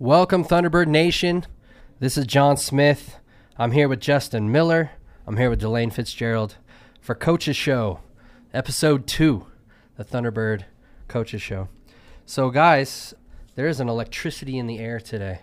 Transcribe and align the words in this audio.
Welcome, 0.00 0.44
Thunderbird 0.44 0.88
Nation. 0.88 1.46
This 2.00 2.18
is 2.18 2.26
Jon 2.26 2.56
Smith. 2.56 3.20
I'm 3.56 3.70
here 3.70 3.86
with 3.86 4.00
Justin 4.00 4.50
Miller. 4.50 4.90
I'm 5.24 5.36
here 5.36 5.48
with 5.48 5.60
Delane 5.60 5.90
Fitzgerald 5.92 6.56
for 7.00 7.14
Coach's 7.14 7.54
Show, 7.54 8.00
episode 8.52 9.06
two, 9.06 9.46
the 9.96 10.04
Thunderbird 10.04 10.64
Coach's 11.06 11.42
Show. 11.42 11.68
So, 12.26 12.50
guys, 12.50 13.14
there 13.54 13.68
is 13.68 13.78
an 13.78 13.88
electricity 13.88 14.58
in 14.58 14.66
the 14.66 14.80
air 14.80 14.98
today. 14.98 15.42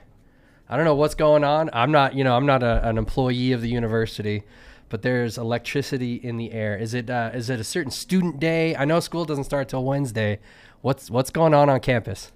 I 0.68 0.76
don't 0.76 0.86
know 0.86 0.96
what's 0.96 1.16
going 1.16 1.46
on. 1.46 1.70
I'm 1.72 1.94
not, 1.94 2.14
you 2.14 2.26
know, 2.26 2.36
I'm 2.36 2.46
not 2.46 2.62
a, 2.62 2.86
an 2.86 2.98
employee 2.98 3.54
of 3.54 3.62
the 3.62 3.70
university, 3.70 4.44
but 4.90 5.02
there's 5.02 5.38
electricity 5.38 6.16
in 6.16 6.36
the 6.36 6.52
air. 6.52 6.78
Is 6.78 6.94
it 6.94 7.10
uh, 7.10 7.32
is 7.34 7.50
it 7.50 7.62
a 7.62 7.64
certain 7.64 7.92
student 7.92 8.38
day? 8.42 8.76
I 8.76 8.84
know 8.84 9.00
school 9.00 9.24
doesn't 9.24 9.46
start 9.46 9.70
till 9.70 9.86
Wednesday. 9.86 10.42
What's 10.82 11.10
what's 11.10 11.30
going 11.30 11.54
on 11.54 11.70
on 11.70 11.80
campus? 11.80 12.34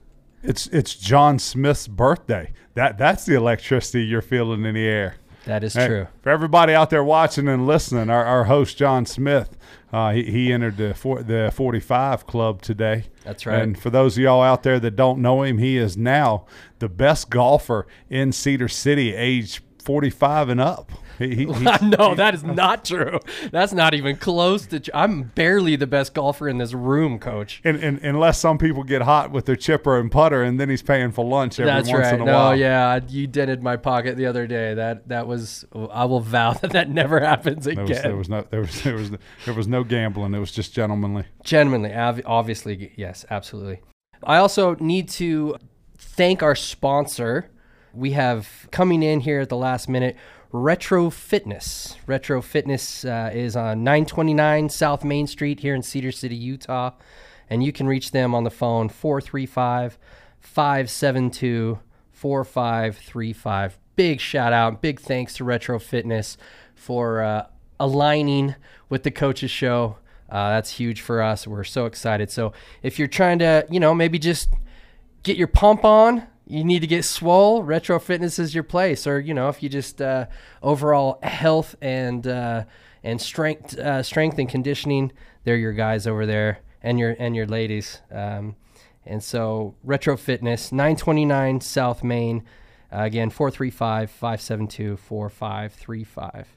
It's 0.48 0.68
it's 0.68 0.96
Jon 0.96 1.40
Smith's 1.40 1.88
birthday. 1.88 2.54
That 2.76 2.98
that's 2.98 3.26
the 3.26 3.36
electricity 3.36 4.04
you're 4.06 4.22
feeling 4.22 4.66
in 4.66 4.76
the 4.76 4.86
air. 4.86 5.16
That 5.46 5.64
is 5.64 5.74
Hey, 5.76 5.88
true. 5.88 6.08
For 6.22 6.30
everybody 6.30 6.74
out 6.74 6.90
there 6.90 7.04
watching 7.04 7.48
and 7.48 7.68
listening, 7.68 8.10
our, 8.10 8.26
our 8.26 8.46
host 8.46 8.78
Jon 8.78 9.06
Smith, 9.06 9.56
uh, 9.94 10.12
he, 10.12 10.24
he 10.24 10.52
entered 10.54 10.78
the 10.78 10.94
for, 10.96 11.22
the 11.22 11.52
45 11.54 12.26
club 12.26 12.62
today. 12.62 13.06
That's 13.24 13.46
right. 13.46 13.62
And 13.62 13.80
for 13.80 13.92
those 13.92 14.18
of 14.18 14.24
y'all 14.24 14.42
out 14.42 14.64
there 14.64 14.80
that 14.80 14.96
don't 14.96 15.22
know 15.22 15.44
him, 15.44 15.60
he 15.60 15.78
is 15.78 15.96
now 15.96 16.46
the 16.80 16.90
best 16.90 17.30
golfer 17.30 17.86
in 18.10 18.32
Cedar 18.32 18.68
City, 18.68 19.14
age 19.14 19.62
45 19.84 20.50
and 20.50 20.60
up. 20.60 20.92
He, 21.18 21.36
he, 21.36 21.46
no, 21.82 22.14
that 22.16 22.34
is 22.34 22.44
not 22.44 22.86
true. 22.86 23.20
That's 23.52 23.74
not 23.74 23.94
even 23.94 24.18
close 24.18 24.66
to. 24.68 24.80
Tr- 24.80 24.92
I'm 24.94 25.24
barely 25.24 25.76
the 25.76 25.88
best 25.88 26.14
golfer 26.14 26.50
in 26.50 26.58
this 26.58 26.74
room, 26.74 27.20
Coach. 27.20 27.62
and, 27.64 27.78
and, 27.84 28.00
unless 28.04 28.40
some 28.40 28.58
people 28.58 28.84
get 28.84 29.02
hot 29.02 29.32
with 29.32 29.46
their 29.46 29.56
chipper 29.56 29.98
and 30.00 30.12
putter, 30.12 30.44
and 30.44 30.60
then 30.60 30.70
he's 30.70 30.82
paying 30.82 31.12
for 31.12 31.24
lunch 31.26 31.60
every 31.60 31.72
That's 31.72 31.90
once 31.90 32.00
right. 32.04 32.14
in 32.16 32.22
a 32.22 32.26
No, 32.26 32.34
while. 32.34 32.56
yeah, 32.56 33.00
you 33.08 33.28
dented 33.28 33.64
my 33.64 33.78
pocket 33.78 34.18
the 34.18 34.26
other 34.26 34.46
day. 34.48 34.74
That 34.74 35.08
that 35.10 35.28
was. 35.28 35.66
I 35.92 36.06
will 36.06 36.20
vow 36.20 36.54
that 36.62 36.72
that 36.72 36.90
never 36.90 37.20
happens 37.20 37.66
There 37.66 37.74
again. 37.74 37.88
was, 37.88 38.02
there 38.02 38.16
was 38.16 38.30
no 38.30 38.42
there 38.50 38.62
was 38.62 38.82
there 38.84 38.96
was 38.96 39.12
there 39.46 39.54
was 39.54 39.68
no 39.68 39.84
gambling. 39.84 40.34
It 40.34 40.40
was 40.40 40.52
just 40.52 40.74
gentlemanly. 40.74 41.26
Ob- 41.94 42.22
obviously, 42.26 42.92
yes, 42.96 43.26
absolutely. 43.30 43.82
I 44.24 44.38
also 44.38 44.76
need 44.76 45.10
to 45.10 45.56
thank 45.98 46.42
our 46.44 46.56
sponsor. 46.56 47.50
We 47.94 48.12
have 48.12 48.68
coming 48.72 49.04
in 49.04 49.22
here 49.22 49.40
at 49.40 49.50
the 49.50 49.58
last 49.58 49.88
minute 49.88 50.18
Retro 50.56 51.10
Fitness. 51.10 51.98
Retro 52.08 52.42
Fitness 52.42 53.04
uh, 53.04 53.30
is 53.34 53.56
on 53.56 53.84
929 53.84 54.70
South 54.70 55.04
Main 55.04 55.28
Street 55.28 55.60
here 55.60 55.76
in 55.76 55.82
Cedar 55.82 56.12
City, 56.12 56.36
Utah. 56.36 56.92
And 57.50 57.64
you 57.64 57.74
can 57.74 57.88
reach 57.88 58.12
them 58.12 58.34
on 58.34 58.46
the 58.46 58.50
phone 58.50 58.90
435 58.90 59.98
572 60.40 61.80
4535. 62.12 63.78
Big 63.96 64.20
shout 64.20 64.54
out, 64.54 64.82
big 64.82 65.00
thanks 65.00 65.36
to 65.36 65.44
Retro 65.44 65.78
Fitness 65.78 66.38
for 66.74 67.22
uh, 67.22 67.48
aligning 67.80 68.56
with 68.90 69.04
the 69.04 69.12
coaches 69.12 69.52
show. 69.52 69.98
Uh, 70.30 70.50
that's 70.50 70.72
huge 70.72 71.02
for 71.02 71.22
us. 71.22 71.46
We're 71.46 71.64
so 71.66 71.86
excited. 71.86 72.32
So 72.32 72.54
if 72.82 72.98
you're 72.98 73.08
trying 73.08 73.40
to, 73.40 73.68
you 73.70 73.80
know, 73.80 73.94
maybe 73.94 74.18
just 74.18 74.50
get 75.24 75.38
your 75.38 75.48
pump 75.48 75.84
on, 75.84 76.26
you 76.48 76.64
need 76.64 76.80
to 76.80 76.88
get 76.88 77.04
swole. 77.06 77.64
Retro 77.64 78.00
Fitness 78.00 78.40
is 78.40 78.54
your 78.54 78.64
place, 78.64 79.08
or 79.08 79.20
you 79.20 79.34
know, 79.34 79.50
if 79.50 79.62
you 79.64 79.70
just 79.70 80.02
uh, 80.02 80.28
overall 80.62 81.20
health 81.24 81.76
and 81.82 82.26
uh, 82.28 82.66
and 83.04 83.22
strength, 83.22 83.78
uh, 83.78 84.04
strength 84.04 84.38
and 84.40 84.50
conditioning, 84.50 85.12
they're 85.44 85.58
your 85.58 85.74
guys 85.74 86.08
over 86.08 86.26
there, 86.26 86.60
and 86.84 87.00
your 87.00 87.16
and 87.20 87.36
your 87.36 87.46
ladies. 87.48 88.02
Um, 88.12 88.56
and 89.06 89.24
so 89.24 89.76
Retro 89.84 90.18
Fitness, 90.18 90.72
929 90.72 91.62
South 91.62 92.04
Main. 92.04 92.44
Uh, 92.94 93.02
again, 93.02 93.30
435 93.30 94.10
572 94.10 94.98
4535. 94.98 96.48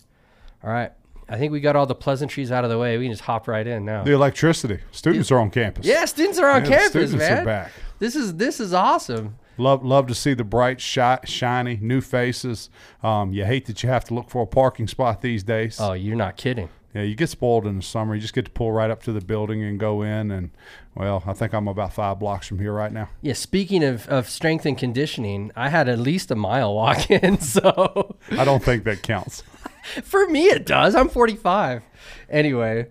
All 0.63 0.71
right. 0.71 0.93
I 1.29 1.37
think 1.37 1.53
we 1.53 1.61
got 1.61 1.77
all 1.77 1.85
the 1.87 1.95
pleasantries 1.95 2.51
out 2.51 2.65
of 2.65 2.71
the 2.71 2.79
way. 2.79 2.97
We 2.97 3.05
can 3.05 3.13
just 3.13 3.25
hop 3.25 3.49
right 3.49 3.67
in 3.67 3.85
now. 3.85 4.03
The 4.03 4.13
electricity. 4.13 4.81
Students 4.93 5.31
are 5.31 5.39
on 5.39 5.51
campus. 5.51 5.85
Yeah, 5.85 6.05
students 6.07 6.39
are 6.39 6.49
on 6.49 6.63
Yeah, 6.65 6.71
campus, 6.71 6.91
students 6.91 7.15
man. 7.17 7.43
are 7.43 7.45
back. 7.45 7.73
This 7.99 8.17
is 8.17 8.37
this 8.37 8.61
is 8.61 8.73
awesome. 8.73 9.37
Love 9.59 9.85
love 9.85 10.07
to 10.07 10.15
see 10.15 10.35
the 10.35 10.45
bright, 10.45 10.81
shi- 10.81 11.25
shiny 11.25 11.79
new 11.81 12.01
faces. 12.01 12.71
Um, 13.03 13.33
you 13.33 13.45
hate 13.45 13.67
that 13.67 13.83
you 13.83 13.89
have 13.89 14.05
to 14.05 14.15
look 14.15 14.31
for 14.31 14.43
a 14.43 14.47
parking 14.47 14.89
spot 14.89 15.21
these 15.21 15.43
days. 15.43 15.79
Oh, 15.81 15.93
you're 15.93 16.17
not 16.17 16.37
kidding. 16.37 16.69
Yeah, 16.95 17.03
you 17.03 17.15
get 17.15 17.29
spoiled 17.29 17.67
in 17.67 17.77
the 17.77 17.83
summer. 17.83 18.15
You 18.15 18.21
just 18.21 18.33
get 18.35 18.47
to 18.47 18.51
pull 18.51 18.73
right 18.73 18.91
up 18.91 19.03
to 19.03 19.13
the 19.13 19.21
building 19.21 19.63
and 19.63 19.79
go 19.79 20.03
in. 20.03 20.31
And 20.31 20.51
well, 20.95 21.23
I 21.27 21.35
think 21.35 21.53
I'm 21.53 21.69
about 21.69 21.93
five 21.93 22.19
blocks 22.19 22.49
from 22.49 22.59
here 22.59 22.73
right 22.73 22.91
now. 22.91 23.11
Yeah, 23.21 23.35
speaking 23.35 23.85
of, 23.85 24.09
of 24.09 24.29
strength 24.29 24.65
and 24.65 24.77
conditioning, 24.77 25.53
I 25.55 25.69
had 25.69 25.89
at 25.89 25.99
least 25.99 26.31
a 26.31 26.35
mile 26.35 26.75
walk 26.75 27.11
in. 27.11 27.39
So 27.49 28.17
I 28.33 28.45
don't 28.45 28.63
think 28.63 28.85
that 28.85 29.03
counts. 29.03 29.43
for 30.03 30.29
me, 30.29 30.47
it 30.47 30.65
does. 30.67 30.95
I'm 30.95 31.09
45. 31.09 31.83
Anyway, 32.31 32.87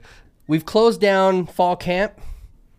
we've 0.47 0.65
closed 0.65 1.01
down 1.01 1.45
fall 1.47 1.75
camp. 1.75 2.13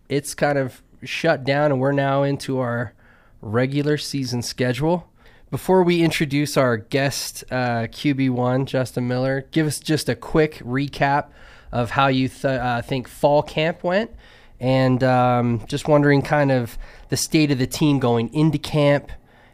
It's 0.07 0.33
kind 0.33 0.57
of 0.57 0.81
shut 1.03 1.43
down, 1.43 1.71
and 1.71 1.79
we're 1.79 1.91
now 1.91 2.23
into 2.23 2.59
our 2.59 2.93
regular 3.41 3.97
season 3.97 4.41
schedule. 4.41 5.09
Before 5.51 5.83
we 5.83 6.03
introduce 6.03 6.57
our 6.57 6.77
guest 6.77 7.43
uh, 7.49 7.87
QB1, 7.87 8.65
Justin 8.65 9.07
Miller, 9.07 9.47
give 9.51 9.65
us 9.65 9.79
just 9.79 10.07
a 10.07 10.15
quick 10.15 10.55
recap 10.59 11.29
of 11.71 11.91
how 11.91 12.07
you 12.07 12.27
th- 12.27 12.45
uh, 12.45 12.81
think 12.81 13.07
fall 13.07 13.41
camp 13.41 13.83
went, 13.83 14.11
and 14.59 15.03
um, 15.03 15.63
just 15.67 15.87
wondering 15.87 16.21
kind 16.21 16.51
of 16.51 16.77
the 17.09 17.17
state 17.17 17.49
of 17.51 17.57
the 17.57 17.67
team 17.67 17.99
going 17.99 18.31
into 18.33 18.59
camp, 18.59 19.11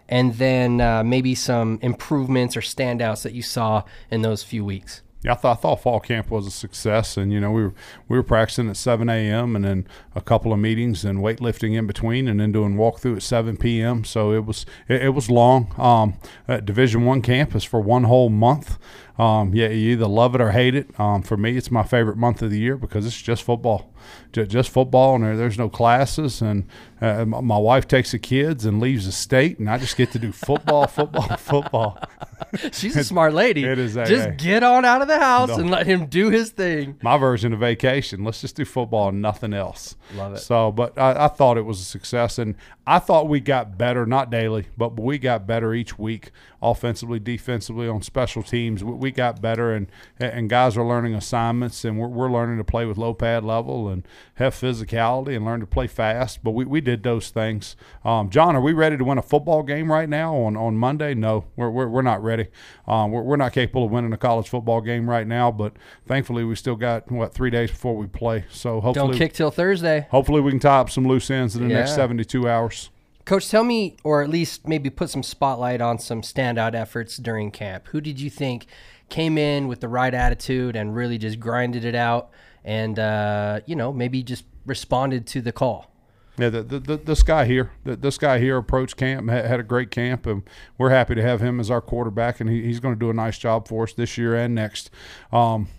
and 0.09 0.35
then 0.35 0.81
uh, 0.81 1.03
maybe 1.03 1.33
some 1.33 1.79
improvements 1.81 2.57
or 2.57 2.61
standouts 2.61 3.23
that 3.23 3.33
you 3.33 3.41
saw 3.41 3.83
in 4.11 4.21
those 4.21 4.43
few 4.43 4.65
weeks. 4.65 5.01
Yeah, 5.25 5.31
I 5.31 5.35
thought, 5.35 5.57
I 5.57 5.61
thought 5.61 5.81
fall 5.81 5.99
camp 5.99 6.29
was 6.29 6.45
a 6.45 6.51
success, 6.51 7.17
and 7.17 7.33
you 7.33 7.39
know 7.39 7.49
we 7.49 7.63
were 7.63 7.73
we 8.07 8.15
were 8.15 8.23
practicing 8.23 8.69
at 8.69 8.77
7 8.77 9.09
a.m. 9.09 9.55
and 9.55 9.65
then 9.65 9.87
a 10.13 10.21
couple 10.21 10.53
of 10.53 10.59
meetings 10.59 11.03
and 11.03 11.17
weightlifting 11.17 11.75
in 11.75 11.87
between, 11.87 12.27
and 12.27 12.39
then 12.39 12.51
doing 12.51 12.75
walkthrough 12.75 13.15
at 13.15 13.23
7 13.23 13.57
p.m. 13.57 14.03
So 14.03 14.33
it 14.33 14.45
was 14.45 14.67
it, 14.87 15.01
it 15.01 15.09
was 15.09 15.31
long. 15.31 15.73
Um, 15.79 16.13
at 16.47 16.63
Division 16.63 17.05
One 17.05 17.23
campus 17.23 17.63
for 17.63 17.79
one 17.79 18.03
whole 18.03 18.29
month. 18.29 18.77
Um, 19.17 19.53
yeah, 19.55 19.69
you 19.69 19.93
either 19.93 20.07
love 20.07 20.35
it 20.35 20.41
or 20.41 20.51
hate 20.51 20.75
it. 20.75 20.99
Um, 20.99 21.21
for 21.21 21.37
me, 21.37 21.55
it's 21.55 21.71
my 21.71 21.83
favorite 21.83 22.17
month 22.17 22.41
of 22.41 22.51
the 22.51 22.59
year 22.59 22.75
because 22.75 23.05
it's 23.05 23.21
just 23.21 23.43
football, 23.43 23.93
just, 24.33 24.51
just 24.51 24.69
football, 24.69 25.15
and 25.15 25.23
there, 25.23 25.37
there's 25.37 25.57
no 25.57 25.69
classes. 25.69 26.41
And 26.41 26.67
uh, 27.01 27.23
my 27.25 27.57
wife 27.57 27.87
takes 27.87 28.11
the 28.11 28.19
kids 28.19 28.65
and 28.65 28.81
leaves 28.81 29.05
the 29.05 29.13
state, 29.13 29.57
and 29.57 29.69
I 29.69 29.77
just 29.77 29.95
get 29.95 30.11
to 30.11 30.19
do 30.19 30.33
football, 30.33 30.85
football, 30.87 31.37
football. 31.37 31.97
She's 32.73 32.97
a 32.97 33.05
smart 33.05 33.33
lady. 33.33 33.63
it 33.63 33.79
is 33.79 33.95
a- 33.95 34.05
Just 34.05 34.35
get 34.37 34.63
on 34.63 34.83
out 34.83 35.01
of 35.01 35.07
the 35.07 35.17
house 35.19 35.47
No. 35.49 35.59
and 35.59 35.69
let 35.71 35.87
him 35.87 36.07
do 36.07 36.29
his 36.29 36.49
thing. 36.51 36.97
my 37.01 37.17
version 37.17 37.53
of 37.53 37.59
vacation. 37.61 38.25
Let's 38.25 38.41
just 38.41 38.57
do 38.57 38.65
football 38.65 39.09
and 39.09 39.21
nothing 39.21 39.53
else. 39.53 39.95
Love 40.15 40.33
it. 40.33 40.39
So, 40.39 40.73
but 40.73 40.97
I, 40.97 41.25
I 41.25 41.27
thought 41.29 41.57
it 41.57 41.63
was 41.65 41.79
a 41.79 41.85
success, 41.85 42.37
and 42.37 42.55
I 42.85 42.99
thought 42.99 43.29
we 43.29 43.39
got 43.39 43.77
better, 43.77 44.05
not 44.05 44.29
daily, 44.29 44.67
but 44.77 44.99
we 44.99 45.17
got 45.17 45.47
better 45.47 45.73
each 45.73 45.97
week, 45.97 46.31
offensively, 46.61 47.19
defensively, 47.19 47.87
on 47.87 48.01
special 48.01 48.43
teams. 48.43 48.83
We, 48.83 49.04
we 49.05 49.11
got 49.11 49.39
better, 49.39 49.71
and 49.71 49.85
and 50.19 50.49
guys 50.49 50.75
are 50.75 50.83
learning 50.83 51.13
assignments, 51.13 51.85
and 51.85 51.99
we're, 51.99 52.07
we're 52.07 52.31
learning 52.31 52.57
to 52.57 52.63
play 52.63 52.87
with 52.87 52.97
low 52.97 53.13
pad 53.13 53.43
level 53.43 53.87
and 53.87 54.03
have 54.35 54.55
physicality 54.55 55.35
and 55.35 55.45
learn 55.45 55.59
to 55.59 55.67
play 55.67 55.85
fast. 55.85 56.43
But 56.43 56.51
we, 56.51 56.65
we 56.65 56.81
did 56.81 57.03
those 57.03 57.29
things. 57.29 57.75
Um, 58.03 58.31
Jon, 58.31 58.55
are 58.55 58.61
we 58.61 58.73
ready 58.73 58.97
to 58.97 59.03
win 59.03 59.19
a 59.19 59.21
football 59.21 59.61
game 59.61 59.91
right 59.91 60.09
now 60.09 60.35
on, 60.35 60.57
on 60.57 60.75
Monday? 60.75 61.13
No, 61.13 61.45
we're, 61.55 61.69
we're, 61.69 61.87
we're 61.87 62.01
not 62.01 62.23
ready. 62.23 62.47
Um, 62.87 63.11
we're, 63.11 63.21
we're 63.21 63.35
not 63.35 63.53
capable 63.53 63.85
of 63.85 63.91
winning 63.91 64.11
a 64.11 64.17
college 64.17 64.49
football 64.49 64.81
game 64.81 65.07
right 65.07 65.27
now, 65.27 65.51
but 65.51 65.73
thankfully 66.07 66.43
we 66.43 66.55
still 66.55 66.75
got 66.75 67.11
what 67.11 67.31
three 67.31 67.51
days 67.51 67.69
before 67.69 67.95
we 67.95 68.07
play. 68.07 68.45
So 68.49 68.81
hopefully, 68.81 69.11
Don't 69.11 69.17
kick 69.19 69.33
till 69.33 69.51
Thursday. 69.51 70.07
hopefully 70.09 70.41
we 70.41 70.49
can 70.49 70.59
tie 70.59 70.79
up 70.79 70.89
some 70.89 71.07
loose 71.07 71.29
ends 71.29 71.55
in 71.55 71.67
the 71.67 71.73
next 71.75 71.93
72 71.93 72.49
hours. 72.49 72.89
Coach, 73.25 73.49
tell 73.49 73.63
me, 73.63 73.97
or 74.03 74.21
at 74.21 74.29
least 74.29 74.67
maybe 74.67 74.91
put 74.91 75.09
some 75.09 75.23
spotlight 75.23 75.81
on 75.81 75.97
some 75.97 76.21
standout 76.21 76.75
efforts 76.75 77.17
during 77.17 77.49
camp. 77.49 77.87
Who 77.87 77.99
did 77.99 78.21
you 78.21 78.29
think 78.29 78.67
came 79.09 79.37
in 79.37 79.67
with 79.67 79.81
the 79.81 79.87
right 79.87 80.13
attitude 80.13 80.75
and 80.75 80.95
really 80.95 81.17
just 81.17 81.39
grinded 81.39 81.85
it 81.85 81.95
out 81.95 82.31
and, 82.63 82.97
uh, 82.97 83.61
you 83.65 83.75
know, 83.75 83.93
maybe 83.93 84.23
just 84.23 84.45
responded 84.65 85.27
to 85.27 85.41
the 85.41 85.51
call? 85.51 85.91
Yeah, 86.37 86.49
the, 86.49 86.63
the, 86.63 86.79
the, 86.79 86.97
this 86.97 87.23
guy 87.23 87.45
here, 87.45 87.71
the, 87.85 87.95
this 87.95 88.17
guy 88.17 88.39
here 88.39 88.57
approached 88.57 88.97
camp, 88.97 89.29
had, 89.29 89.45
had 89.45 89.59
a 89.59 89.63
great 89.63 89.89
camp, 89.89 90.25
and 90.25 90.43
we're 90.77 90.89
happy 90.89 91.15
to 91.15 91.21
have 91.21 91.39
him 91.39 91.59
as 91.61 91.71
our 91.71 91.79
quarterback, 91.79 92.41
and 92.41 92.49
he, 92.49 92.63
he's 92.63 92.81
going 92.81 92.93
to 92.93 92.99
do 92.99 93.09
a 93.09 93.13
nice 93.13 93.37
job 93.37 93.67
for 93.67 93.83
us 93.83 93.93
this 93.93 94.17
year 94.17 94.35
and 94.35 94.53
next. 94.53 94.89
Um, 95.31 95.69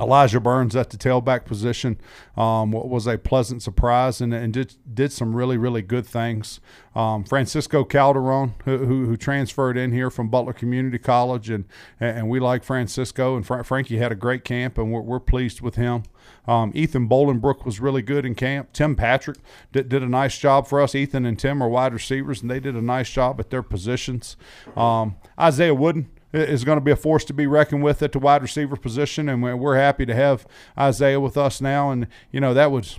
Elijah 0.00 0.40
Burns 0.40 0.74
at 0.74 0.90
the 0.90 0.96
tailback 0.96 1.44
position 1.44 2.00
um, 2.36 2.72
was 2.72 3.06
a 3.06 3.18
pleasant 3.18 3.62
surprise 3.62 4.20
and, 4.20 4.32
and 4.32 4.52
did, 4.52 4.74
did 4.92 5.12
some 5.12 5.36
really, 5.36 5.58
really 5.58 5.82
good 5.82 6.06
things. 6.06 6.60
Um, 6.94 7.22
Francisco 7.22 7.84
Calderon, 7.84 8.54
who, 8.64 8.78
who, 8.78 9.06
who, 9.06 9.16
transferred 9.16 9.76
in 9.76 9.92
here 9.92 10.10
from 10.10 10.28
Butler 10.28 10.52
Community 10.52 10.98
College, 10.98 11.50
and, 11.50 11.66
and 12.00 12.28
we 12.28 12.40
like 12.40 12.64
Francisco. 12.64 13.36
And 13.36 13.46
Fra- 13.46 13.64
Frankie 13.64 13.98
had 13.98 14.10
a 14.10 14.16
great 14.16 14.42
camp, 14.42 14.76
and 14.76 14.90
we're, 14.90 15.02
we're 15.02 15.20
pleased 15.20 15.60
with 15.60 15.76
him. 15.76 16.02
Um, 16.48 16.72
Ethan 16.74 17.08
Bolingbrook 17.08 17.64
was 17.64 17.78
really 17.78 18.02
good 18.02 18.24
in 18.24 18.34
camp. 18.34 18.72
Tim 18.72 18.96
Patrick 18.96 19.38
did, 19.70 19.88
did, 19.88 20.02
a 20.02 20.08
nice 20.08 20.36
job 20.38 20.66
for 20.66 20.80
us. 20.80 20.94
Ethan 20.94 21.26
and 21.26 21.38
Tim 21.38 21.62
are 21.62 21.68
wide 21.68 21.92
receivers, 21.92 22.42
and 22.42 22.50
they 22.50 22.58
did 22.58 22.74
a 22.74 22.82
nice 22.82 23.10
job 23.10 23.38
at 23.38 23.50
their 23.50 23.62
positions. 23.62 24.36
Um, 24.76 25.16
Isaiah 25.38 25.74
Wooden 25.74 26.10
is 26.32 26.64
going 26.64 26.76
to 26.76 26.84
be 26.84 26.90
a 26.90 26.96
force 26.96 27.24
to 27.24 27.32
be 27.32 27.46
reckoned 27.46 27.82
with 27.82 28.02
at 28.02 28.12
the 28.12 28.18
wide 28.18 28.42
receiver 28.42 28.76
position, 28.76 29.28
and 29.28 29.42
we're 29.42 29.76
happy 29.76 30.06
to 30.06 30.14
have 30.14 30.46
Isaiah 30.78 31.20
with 31.20 31.36
us 31.36 31.60
now. 31.60 31.90
And 31.90 32.06
you 32.30 32.40
know 32.40 32.54
that 32.54 32.70
was 32.70 32.98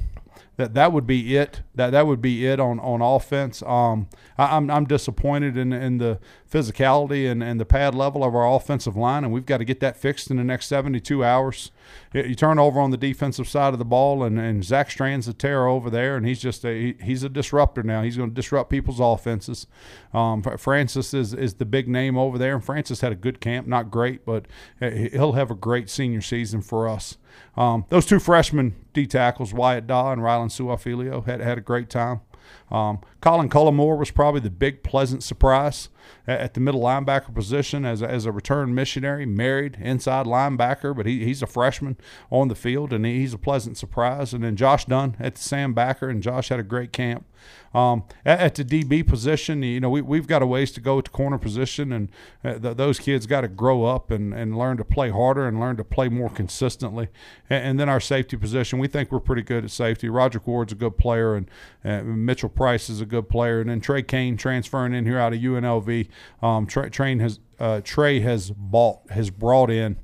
that 0.58 0.74
that 0.74 0.92
would 0.92 1.08
be 1.08 1.38
it. 1.38 1.62
That 1.76 1.92
that 1.92 2.08
would 2.08 2.22
be 2.22 2.46
it 2.46 2.60
on 2.60 2.80
on 2.80 3.02
offense. 3.02 3.62
Um, 3.64 4.08
I, 4.38 4.56
am 4.56 4.70
I'm, 4.70 4.78
I'm 4.78 4.86
disappointed 4.86 5.58
in 5.58 5.74
in 5.74 5.98
the 5.98 6.20
physicality 6.52 7.30
and, 7.30 7.42
and 7.42 7.60
the 7.60 7.66
pad 7.66 7.96
level 7.96 8.24
of 8.24 8.36
our 8.36 8.54
offensive 8.54 8.96
line, 8.96 9.24
and 9.24 9.34
we've 9.34 9.46
got 9.46 9.58
to 9.58 9.66
get 9.66 9.80
that 9.80 9.98
fixed 9.98 10.30
in 10.30 10.38
the 10.38 10.44
next 10.44 10.68
72 10.68 11.24
hours. 11.24 11.72
You 12.14 12.36
turn 12.36 12.60
over 12.60 12.80
on 12.80 12.92
the 12.92 12.98
defensive 12.98 13.48
side 13.48 13.74
of 13.74 13.80
the 13.80 13.86
ball, 13.86 14.24
and, 14.24 14.38
and 14.40 14.64
Zach 14.64 14.92
Strand's 14.92 15.28
a 15.28 15.34
terror 15.34 15.68
over 15.68 15.90
there, 15.90 16.18
and 16.18 16.26
he's 16.26 16.40
just 16.40 16.66
a 16.66 16.94
he's 17.02 17.24
a 17.24 17.30
disruptor 17.30 17.84
now. 17.84 18.02
He's 18.02 18.18
going 18.18 18.30
to 18.30 18.36
disrupt 18.36 18.70
people's 18.70 19.00
offenses. 19.00 19.68
Um, 20.14 20.42
Francis 20.42 21.14
is 21.14 21.34
is 21.34 21.56
the 21.56 21.66
big 21.66 21.88
name 21.88 22.18
over 22.18 22.38
there, 22.38 22.54
and 22.54 22.64
Francis 22.64 23.02
had 23.02 23.12
a 23.12 23.16
good 23.16 23.40
camp, 23.40 23.68
not 23.68 23.90
great, 23.92 24.26
but 24.26 24.46
he'll 24.80 25.34
have 25.34 25.52
a 25.52 25.56
great 25.56 25.90
senior 25.90 26.22
season 26.22 26.62
for 26.62 26.88
us. 26.88 27.18
Um, 27.56 27.86
those 27.90 28.06
two 28.06 28.20
freshmen 28.20 28.76
D 28.94 29.08
tackles, 29.08 29.54
Wyatt 29.54 29.88
Daw 29.88 30.12
and 30.12 30.22
Rylan 30.22 30.50
Suafilio, 30.50 31.26
had 31.26 31.40
had 31.40 31.58
a 31.58 31.62
great 31.62 31.90
time. 31.90 32.22
Um, 32.70 33.00
Colin 33.22 33.50
Cullimore 33.50 33.98
was 33.98 34.12
probably 34.12 34.42
the 34.42 34.50
big 34.50 34.84
pleasant 34.84 35.24
surprise 35.24 35.90
at 36.28 36.54
the 36.54 36.60
middle 36.60 36.82
linebacker 36.82 37.34
position 37.34 37.86
as 37.86 38.02
a, 38.02 38.10
as 38.10 38.26
a 38.26 38.32
return 38.32 38.74
missionary, 38.74 39.26
married 39.26 39.78
inside 39.80 40.26
linebacker, 40.26 40.96
but 40.96 41.06
he, 41.06 41.26
he's 41.26 41.42
a 41.42 41.48
freshman 41.48 41.98
on 42.30 42.48
the 42.48 42.56
field 42.56 42.94
and 42.94 43.06
he's 43.06 43.34
a 43.34 43.38
pleasant 43.38 43.78
surprise. 43.78 44.34
And 44.34 44.44
then 44.44 44.56
Josh 44.56 44.86
Dunn 44.86 45.16
at 45.20 45.36
the 45.36 45.42
Sam 45.42 45.74
backer, 45.74 46.10
and 46.10 46.24
Josh 46.24 46.50
had 46.50 46.60
a 46.60 46.64
great 46.64 46.92
camp. 46.94 47.26
Um, 47.74 48.04
at, 48.26 48.40
at, 48.40 48.56
the 48.56 48.66
DB 48.66 49.08
position, 49.08 49.64
you 49.64 49.80
know, 49.80 49.90
we, 49.90 50.02
we've 50.02 50.28
got 50.28 50.42
a 50.42 50.46
ways 50.46 50.72
to 50.74 50.82
go 50.82 51.00
at 51.00 51.06
the 51.06 51.12
corner 51.12 51.38
position, 51.38 51.94
and 51.94 52.10
uh, 52.44 52.60
th- 52.60 52.76
those 52.76 53.00
kids 53.00 53.26
got 53.26 53.42
to 53.42 53.48
grow 53.48 53.86
up 53.86 54.12
and, 54.12 54.34
and 54.34 54.58
learn 54.58 54.76
to 54.78 54.84
play 54.84 55.10
harder 55.10 55.48
and 55.48 55.58
learn 55.58 55.78
to 55.78 55.84
play 55.86 56.10
more 56.10 56.30
consistently. 56.30 57.08
And, 57.50 57.64
and, 57.64 57.80
then 57.80 57.88
our 57.88 58.02
safety 58.02 58.36
position, 58.36 58.78
we 58.78 58.90
think 58.90 59.10
we're 59.10 59.22
pretty 59.22 59.44
good 59.44 59.64
at 59.64 59.72
safety. 59.72 60.10
Roger 60.10 60.42
Ward's 60.46 60.74
a 60.74 60.76
good 60.76 60.98
player, 60.98 61.36
and 61.36 61.50
uh, 61.86 62.04
Mitchell 62.04 62.50
Price 62.50 62.90
is 62.90 63.00
a 63.00 63.06
good 63.06 63.30
player. 63.30 63.62
And 63.62 63.70
then 63.70 63.80
Trey 63.80 64.04
Kane 64.04 64.36
transferring 64.36 64.94
in 64.94 65.06
here 65.06 65.18
out 65.18 65.32
of 65.32 65.40
UNLV. 65.40 66.10
Um, 66.42 66.68
Trey, 66.68 66.90
Train 66.90 67.20
has, 67.20 67.40
uh, 67.58 67.80
Trey 67.84 68.20
has 68.20 68.52
bought, 68.52 69.10
has 69.12 69.30
brought 69.30 69.72
in 69.72 69.98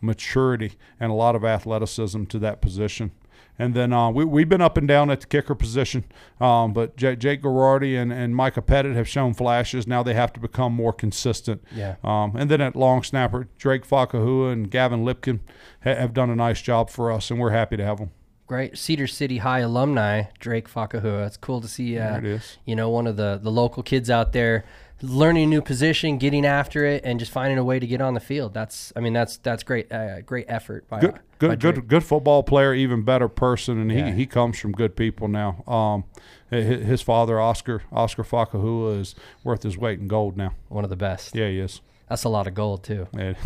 maturity 0.00 0.72
and 1.00 1.10
a 1.10 1.14
lot 1.14 1.34
of 1.34 1.44
athleticism 1.44 2.24
to 2.24 2.38
that 2.40 2.60
position. 2.60 3.12
And 3.58 3.74
then 3.74 3.92
uh, 3.92 4.10
we, 4.10 4.24
we've 4.24 4.48
been 4.48 4.60
up 4.60 4.76
and 4.76 4.86
down 4.86 5.10
at 5.10 5.20
the 5.20 5.26
kicker 5.26 5.54
position, 5.54 6.04
um, 6.40 6.72
but 6.72 6.96
J- 6.96 7.16
Jake 7.16 7.42
Garardi 7.42 8.00
and, 8.00 8.12
and 8.12 8.36
Micah 8.36 8.62
Pettit 8.62 8.94
have 8.94 9.08
shown 9.08 9.32
flashes. 9.34 9.86
Now 9.86 10.02
they 10.02 10.14
have 10.14 10.32
to 10.34 10.40
become 10.40 10.72
more 10.74 10.92
consistent. 10.92 11.62
Yeah. 11.74 11.96
Um, 12.04 12.36
and 12.36 12.50
then 12.50 12.60
at 12.60 12.76
long 12.76 13.02
snapper, 13.02 13.48
Drake 13.58 13.86
Fakahua 13.86 14.52
and 14.52 14.70
Gavin 14.70 15.04
Lipkin 15.04 15.40
ha- 15.84 15.94
have 15.94 16.12
done 16.12 16.28
a 16.30 16.36
nice 16.36 16.60
job 16.60 16.90
for 16.90 17.10
us, 17.10 17.30
and 17.30 17.40
we're 17.40 17.50
happy 17.50 17.76
to 17.76 17.84
have 17.84 17.98
them. 17.98 18.10
Great 18.46 18.78
Cedar 18.78 19.08
City 19.08 19.38
High 19.38 19.60
alumni, 19.60 20.24
Drake 20.38 20.68
Fakahua. 20.70 21.26
It's 21.26 21.36
cool 21.36 21.60
to 21.60 21.66
see. 21.66 21.98
Uh, 21.98 22.18
it 22.18 22.24
is. 22.24 22.58
You 22.64 22.76
know, 22.76 22.88
one 22.90 23.08
of 23.08 23.16
the 23.16 23.40
the 23.42 23.50
local 23.50 23.82
kids 23.82 24.08
out 24.08 24.32
there 24.32 24.64
learning 25.02 25.44
a 25.44 25.46
new 25.46 25.62
position, 25.62 26.18
getting 26.18 26.46
after 26.46 26.84
it, 26.84 27.02
and 27.04 27.20
just 27.20 27.30
finding 27.30 27.58
a 27.58 27.64
way 27.64 27.78
to 27.78 27.86
get 27.86 28.00
on 28.00 28.14
the 28.14 28.20
field. 28.20 28.54
That's, 28.54 28.92
I 28.96 29.00
mean, 29.00 29.12
that's 29.12 29.36
that's 29.38 29.62
great, 29.62 29.90
uh, 29.92 30.22
great 30.22 30.46
effort 30.48 30.88
by 30.88 31.00
good, 31.00 31.20
good, 31.38 31.48
by 31.48 31.56
good, 31.56 31.88
good 31.88 32.04
football 32.04 32.42
player, 32.42 32.72
even 32.74 33.02
better 33.02 33.28
person, 33.28 33.78
and 33.78 33.92
yeah. 33.92 34.10
he, 34.10 34.18
he 34.18 34.26
comes 34.26 34.58
from 34.58 34.72
good 34.72 34.96
people 34.96 35.28
now. 35.28 35.62
Um, 35.66 36.04
his 36.50 37.02
father, 37.02 37.40
Oscar 37.40 37.82
Oscar 37.92 38.22
Fakahua, 38.22 39.00
is 39.00 39.14
worth 39.44 39.62
his 39.62 39.76
weight 39.76 39.98
in 39.98 40.08
gold 40.08 40.36
now. 40.36 40.54
One 40.68 40.84
of 40.84 40.90
the 40.90 40.96
best. 40.96 41.34
Yeah, 41.34 41.48
he 41.48 41.58
is. 41.58 41.80
That's 42.08 42.24
a 42.24 42.28
lot 42.28 42.46
of 42.46 42.54
gold 42.54 42.84
too. 42.84 43.08
Yeah. 43.12 43.32
know 43.32 43.36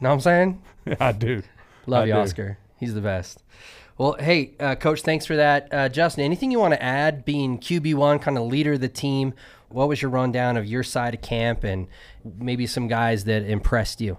what 0.00 0.10
I'm 0.10 0.20
saying? 0.20 0.62
Yeah, 0.86 0.96
I 1.00 1.12
do. 1.12 1.42
Love 1.86 2.04
I 2.04 2.06
you, 2.06 2.12
do. 2.14 2.18
Oscar. 2.20 2.58
He's 2.78 2.94
the 2.94 3.00
best. 3.00 3.42
Well, 3.98 4.16
hey, 4.18 4.54
uh, 4.60 4.74
Coach, 4.74 5.02
thanks 5.02 5.24
for 5.24 5.36
that. 5.36 5.68
Uh, 5.72 5.88
Justin, 5.88 6.24
anything 6.24 6.50
you 6.50 6.58
want 6.58 6.74
to 6.74 6.82
add, 6.82 7.24
being 7.24 7.58
QB1, 7.58 8.20
kind 8.20 8.36
of 8.36 8.44
leader 8.44 8.74
of 8.74 8.80
the 8.80 8.88
team? 8.88 9.32
What 9.68 9.88
was 9.88 10.02
your 10.02 10.10
rundown 10.10 10.56
of 10.58 10.66
your 10.66 10.82
side 10.82 11.14
of 11.14 11.22
camp 11.22 11.64
and 11.64 11.88
maybe 12.22 12.66
some 12.66 12.88
guys 12.88 13.24
that 13.24 13.44
impressed 13.44 14.00
you? 14.00 14.18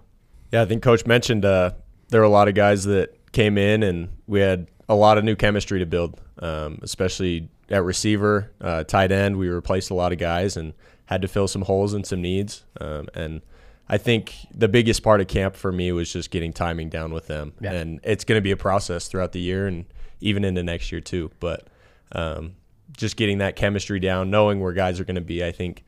Yeah, 0.51 0.63
I 0.63 0.65
think 0.65 0.81
Coach 0.81 1.05
mentioned 1.05 1.45
uh, 1.45 1.71
there 2.09 2.21
were 2.21 2.25
a 2.25 2.29
lot 2.29 2.47
of 2.47 2.55
guys 2.55 2.85
that 2.85 3.31
came 3.31 3.57
in 3.57 3.83
and 3.83 4.09
we 4.25 4.39
had 4.39 4.67
a 4.89 4.95
lot 4.95 5.17
of 5.17 5.23
new 5.23 5.35
chemistry 5.35 5.79
to 5.79 5.85
build, 5.85 6.19
um, 6.39 6.79
especially 6.81 7.49
at 7.69 7.83
receiver, 7.83 8.51
uh, 8.61 8.83
tight 8.83 9.11
end. 9.11 9.37
We 9.37 9.49
replaced 9.49 9.91
a 9.91 9.93
lot 9.93 10.11
of 10.11 10.17
guys 10.17 10.57
and 10.57 10.73
had 11.05 11.21
to 11.21 11.27
fill 11.27 11.47
some 11.47 11.61
holes 11.61 11.93
and 11.93 12.05
some 12.05 12.21
needs. 12.21 12.63
Um, 12.81 13.09
and 13.13 13.41
I 13.89 13.97
think 13.97 14.35
the 14.53 14.67
biggest 14.67 15.01
part 15.01 15.21
of 15.21 15.27
camp 15.27 15.55
for 15.55 15.71
me 15.71 15.91
was 15.91 16.11
just 16.11 16.29
getting 16.29 16.51
timing 16.51 16.89
down 16.89 17.13
with 17.13 17.27
them. 17.27 17.53
Yeah. 17.61 17.71
And 17.71 17.99
it's 18.03 18.25
going 18.25 18.37
to 18.37 18.41
be 18.41 18.51
a 18.51 18.57
process 18.57 19.07
throughout 19.07 19.31
the 19.31 19.39
year 19.39 19.67
and 19.67 19.85
even 20.19 20.43
into 20.43 20.63
next 20.63 20.91
year 20.91 21.01
too. 21.01 21.31
But 21.39 21.67
um, 22.11 22.55
just 22.95 23.15
getting 23.15 23.37
that 23.37 23.55
chemistry 23.55 23.99
down, 23.99 24.29
knowing 24.29 24.59
where 24.59 24.73
guys 24.73 24.99
are 24.99 25.05
going 25.05 25.15
to 25.15 25.21
be, 25.21 25.43
I 25.43 25.51
think 25.51 25.85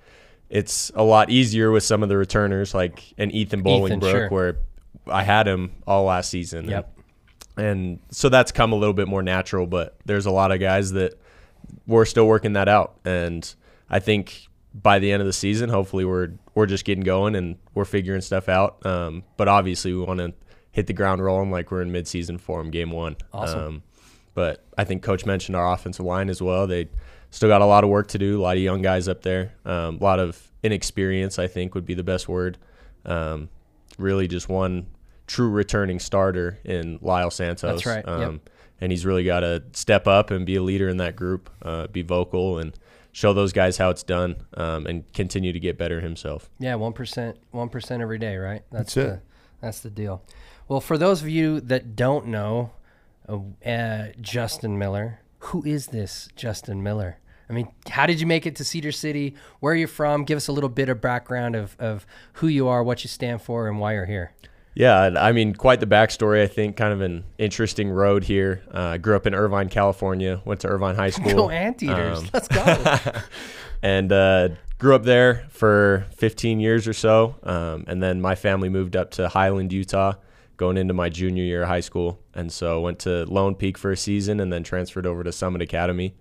it's 0.49 0.91
a 0.95 1.03
lot 1.03 1.29
easier 1.29 1.71
with 1.71 1.83
some 1.83 2.01
of 2.01 2.09
the 2.09 2.17
returners 2.17 2.73
like 2.73 3.13
an 3.17 3.31
Ethan 3.31 3.63
Bolingbrook, 3.63 4.11
sure. 4.11 4.29
where 4.29 4.57
I 5.07 5.23
had 5.23 5.47
him 5.47 5.73
all 5.85 6.05
last 6.05 6.29
season. 6.29 6.69
Yep. 6.69 6.97
And, 7.57 7.65
and 7.65 7.99
so 8.11 8.29
that's 8.29 8.51
come 8.51 8.71
a 8.71 8.75
little 8.75 8.93
bit 8.93 9.07
more 9.07 9.21
natural, 9.21 9.67
but 9.67 9.97
there's 10.05 10.25
a 10.25 10.31
lot 10.31 10.51
of 10.51 10.59
guys 10.59 10.93
that 10.93 11.19
we're 11.85 12.05
still 12.05 12.27
working 12.27 12.53
that 12.53 12.69
out. 12.69 12.97
And 13.03 13.53
I 13.89 13.99
think 13.99 14.47
by 14.73 14.99
the 14.99 15.11
end 15.11 15.21
of 15.21 15.27
the 15.27 15.33
season, 15.33 15.69
hopefully 15.69 16.05
we're 16.05 16.31
we're 16.53 16.65
just 16.65 16.85
getting 16.85 17.03
going 17.03 17.35
and 17.35 17.57
we're 17.73 17.85
figuring 17.85 18.21
stuff 18.21 18.49
out. 18.49 18.85
Um, 18.85 19.23
but 19.37 19.47
obviously 19.47 19.93
we 19.93 20.03
want 20.03 20.19
to 20.19 20.33
hit 20.71 20.87
the 20.87 20.93
ground 20.93 21.23
rolling 21.23 21.51
like 21.51 21.71
we're 21.71 21.81
in 21.81 21.91
midseason 21.91 22.39
form, 22.39 22.69
game 22.71 22.91
one. 22.91 23.17
Awesome. 23.33 23.59
Um, 23.59 23.83
but 24.35 24.63
I 24.77 24.83
think 24.83 25.03
Coach 25.03 25.25
mentioned 25.25 25.55
our 25.55 25.73
offensive 25.73 26.05
line 26.05 26.29
as 26.29 26.41
well. 26.41 26.67
They 26.67 26.89
still 27.31 27.49
got 27.49 27.61
a 27.61 27.65
lot 27.65 27.83
of 27.83 27.89
work 27.89 28.07
to 28.09 28.17
do. 28.17 28.39
A 28.39 28.41
lot 28.41 28.57
of 28.57 28.63
young 28.63 28.81
guys 28.81 29.07
up 29.07 29.21
there. 29.23 29.53
Um, 29.65 29.97
a 29.97 30.03
lot 30.03 30.19
of 30.19 30.51
inexperience, 30.63 31.39
I 31.39 31.47
think, 31.47 31.75
would 31.75 31.85
be 31.85 31.93
the 31.93 32.03
best 32.03 32.29
word. 32.29 32.57
Um, 33.05 33.49
really, 33.97 34.27
just 34.27 34.47
one 34.47 34.87
true 35.27 35.49
returning 35.49 35.99
starter 35.99 36.59
in 36.63 36.99
Lyle 37.01 37.31
Santos. 37.31 37.83
That's 37.83 37.85
right. 37.85 38.07
Um, 38.07 38.21
yep. 38.21 38.49
And 38.81 38.91
he's 38.91 39.05
really 39.05 39.25
got 39.25 39.41
to 39.41 39.63
step 39.73 40.07
up 40.07 40.31
and 40.31 40.45
be 40.45 40.55
a 40.55 40.63
leader 40.63 40.87
in 40.87 40.97
that 40.97 41.15
group, 41.15 41.49
uh, 41.61 41.87
be 41.87 42.01
vocal, 42.01 42.59
and 42.59 42.73
show 43.11 43.33
those 43.33 43.53
guys 43.53 43.77
how 43.77 43.89
it's 43.89 44.03
done, 44.03 44.35
um, 44.55 44.85
and 44.85 45.11
continue 45.13 45.53
to 45.53 45.59
get 45.59 45.77
better 45.77 46.01
himself. 46.01 46.49
Yeah, 46.59 46.75
one 46.75 46.93
percent, 46.93 47.37
one 47.51 47.69
percent 47.69 48.01
every 48.01 48.19
day, 48.19 48.37
right? 48.37 48.63
That's 48.71 48.93
the, 48.93 49.13
it. 49.13 49.19
That's 49.61 49.79
the 49.79 49.89
deal. 49.89 50.23
Well, 50.67 50.81
for 50.81 50.97
those 50.97 51.21
of 51.21 51.29
you 51.29 51.59
that 51.61 51.95
don't 51.95 52.27
know, 52.27 52.71
uh, 53.27 53.39
uh, 53.67 54.07
Justin 54.21 54.77
Miller, 54.77 55.21
who 55.39 55.63
is 55.63 55.87
this 55.87 56.29
Justin 56.35 56.83
Miller? 56.83 57.19
I 57.49 57.53
mean, 57.53 57.71
how 57.89 58.05
did 58.05 58.21
you 58.21 58.27
make 58.27 58.45
it 58.45 58.55
to 58.57 58.63
Cedar 58.63 58.91
City? 58.91 59.33
Where 59.59 59.73
are 59.73 59.75
you 59.75 59.87
from? 59.87 60.23
Give 60.23 60.37
us 60.37 60.47
a 60.47 60.51
little 60.51 60.69
bit 60.69 60.87
of 60.87 61.01
background 61.01 61.55
of, 61.55 61.75
of 61.79 62.05
who 62.33 62.47
you 62.47 62.67
are, 62.67 62.83
what 62.83 63.03
you 63.03 63.07
stand 63.07 63.41
for, 63.41 63.67
and 63.67 63.79
why 63.79 63.93
you're 63.93 64.05
here. 64.05 64.33
Yeah, 64.75 65.09
I 65.19 65.31
mean, 65.31 65.55
quite 65.55 65.79
the 65.79 65.87
backstory. 65.87 66.41
I 66.41 66.47
think 66.47 66.77
kind 66.77 66.93
of 66.93 67.01
an 67.01 67.25
interesting 67.37 67.89
road 67.89 68.23
here. 68.23 68.63
Uh, 68.71 68.97
grew 68.97 69.15
up 69.15 69.27
in 69.27 69.33
Irvine, 69.33 69.69
California. 69.69 70.41
Went 70.45 70.61
to 70.61 70.67
Irvine 70.67 70.95
High 70.95 71.09
School. 71.09 71.33
Go 71.33 71.49
Anteaters! 71.49 72.19
Um, 72.19 72.29
Let's 72.33 72.47
go. 72.47 73.21
and 73.81 74.11
uh, 74.11 74.49
grew 74.77 74.95
up 74.95 75.03
there 75.03 75.45
for 75.49 76.05
15 76.15 76.59
years 76.59 76.87
or 76.87 76.93
so. 76.93 77.35
Um, 77.43 77.83
and 77.87 78.01
then 78.01 78.21
my 78.21 78.35
family 78.35 78.69
moved 78.69 78.95
up 78.95 79.11
to 79.11 79.27
Highland, 79.27 79.73
Utah, 79.73 80.13
going 80.57 80.77
into 80.77 80.93
my 80.93 81.09
junior 81.09 81.43
year 81.43 81.63
of 81.63 81.67
high 81.67 81.79
school. 81.81 82.19
And 82.33 82.51
so 82.51 82.79
went 82.81 82.99
to 82.99 83.25
Lone 83.25 83.55
Peak 83.55 83.77
for 83.77 83.91
a 83.91 83.97
season 83.97 84.39
and 84.39 84.51
then 84.51 84.63
transferred 84.63 85.05
over 85.05 85.23
to 85.23 85.31
Summit 85.31 85.61
Academy 85.61 86.15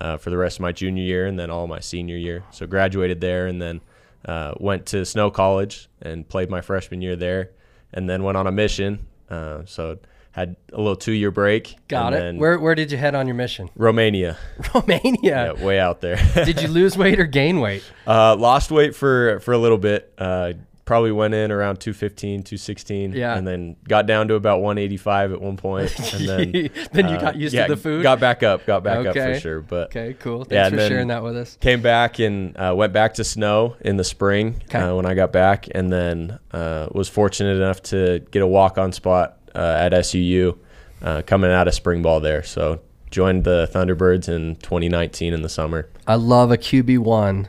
uh, 0.00 0.16
for 0.16 0.30
the 0.30 0.36
rest 0.38 0.56
of 0.56 0.62
my 0.62 0.72
junior 0.72 1.02
year 1.02 1.26
and 1.26 1.38
then 1.38 1.50
all 1.50 1.66
my 1.66 1.80
senior 1.80 2.16
year. 2.16 2.44
So 2.50 2.66
graduated 2.66 3.20
there 3.20 3.46
and 3.46 3.60
then 3.60 3.80
uh, 4.24 4.54
went 4.58 4.86
to 4.86 5.04
Snow 5.04 5.30
College 5.30 5.88
and 6.02 6.28
played 6.28 6.50
my 6.50 6.60
freshman 6.60 7.02
year 7.02 7.14
there. 7.14 7.50
And 7.92 8.08
then 8.08 8.22
went 8.22 8.36
on 8.36 8.46
a 8.46 8.52
mission. 8.52 9.06
Uh, 9.28 9.62
so 9.64 9.98
had 10.32 10.56
a 10.72 10.78
little 10.78 10.96
two 10.96 11.12
year 11.12 11.30
break. 11.30 11.76
Got 11.88 12.12
it. 12.14 12.36
Where 12.36 12.58
where 12.58 12.74
did 12.74 12.92
you 12.92 12.98
head 12.98 13.14
on 13.14 13.26
your 13.26 13.34
mission? 13.34 13.68
Romania. 13.74 14.36
Romania. 14.74 15.18
Yeah, 15.22 15.64
way 15.64 15.80
out 15.80 16.00
there. 16.00 16.16
did 16.34 16.62
you 16.62 16.68
lose 16.68 16.96
weight 16.96 17.18
or 17.18 17.26
gain 17.26 17.60
weight? 17.60 17.82
Uh, 18.06 18.34
lost 18.34 18.72
weight 18.72 18.96
for 18.96 19.38
for 19.40 19.52
a 19.52 19.58
little 19.58 19.78
bit. 19.78 20.12
Uh, 20.18 20.54
probably 20.84 21.12
went 21.12 21.34
in 21.34 21.52
around 21.52 21.76
215, 21.80 22.42
216. 22.42 23.12
Yeah. 23.12 23.36
And 23.36 23.46
then 23.46 23.76
got 23.88 24.06
down 24.06 24.26
to 24.28 24.34
about 24.34 24.60
185 24.60 25.32
at 25.32 25.40
one 25.40 25.56
point, 25.56 25.90
And 26.14 26.28
then, 26.28 26.52
Then 26.92 27.08
you 27.08 27.14
uh, 27.16 27.20
got 27.20 27.36
used 27.36 27.54
yeah, 27.54 27.66
to 27.66 27.74
the 27.76 27.80
food? 27.80 28.02
Got 28.02 28.18
back 28.20 28.42
up, 28.42 28.66
got 28.66 28.82
back 28.82 29.06
up 29.06 29.14
for 29.14 29.38
sure. 29.38 29.60
But 29.60 29.86
Okay, 29.88 30.14
cool. 30.18 30.44
Thanks 30.44 30.52
Yeah, 30.52 30.68
for 30.70 30.88
sharing 30.88 31.08
that 31.08 31.22
with 31.22 31.36
us. 31.36 31.56
came 31.60 31.80
back 31.82 32.18
and 32.18 32.56
uh, 32.56 32.74
went 32.76 32.92
back 32.92 33.14
to 33.14 33.24
snow 33.24 33.76
in 33.80 33.96
the 33.96 34.04
spring 34.04 34.56
Okay. 34.64 34.78
uh, 34.78 34.94
when 34.94 35.06
I 35.06 35.14
got 35.14 35.32
back, 35.32 35.68
and 35.72 35.92
then 35.92 36.38
uh, 36.52 36.88
was 36.92 37.08
fortunate 37.08 37.56
enough 37.56 37.82
to 37.84 38.20
get 38.30 38.42
a 38.42 38.46
walk 38.46 38.76
on 38.78 38.92
spot 38.92 39.38
uh, 39.54 39.58
at 39.78 39.92
SUU 39.92 40.58
uh, 41.02 41.22
coming 41.26 41.50
out 41.50 41.68
of 41.68 41.74
spring 41.74 42.02
ball 42.02 42.20
there. 42.20 42.42
So 42.42 42.80
joined 43.10 43.44
the 43.44 43.68
Thunderbirds 43.72 44.28
in 44.28 44.56
2019 44.56 45.34
in 45.34 45.42
the 45.42 45.48
summer. 45.48 45.88
I 46.06 46.14
love 46.16 46.50
a 46.50 46.56
QB 46.58 46.98
one 46.98 47.48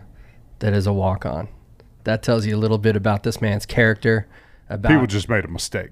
that 0.60 0.74
is 0.74 0.86
a 0.88 0.94
walk 0.94 1.26
on. 1.26 1.48
That 2.04 2.24
tells 2.24 2.46
you 2.46 2.56
a 2.56 2.60
little 2.60 2.78
bit 2.78 2.96
about 2.96 3.24
this 3.24 3.42
man's 3.42 3.66
character. 3.66 4.28
About 4.70 4.90
People 4.90 5.08
just 5.08 5.28
made 5.30 5.44
a 5.46 5.48
mistake. 5.50 5.90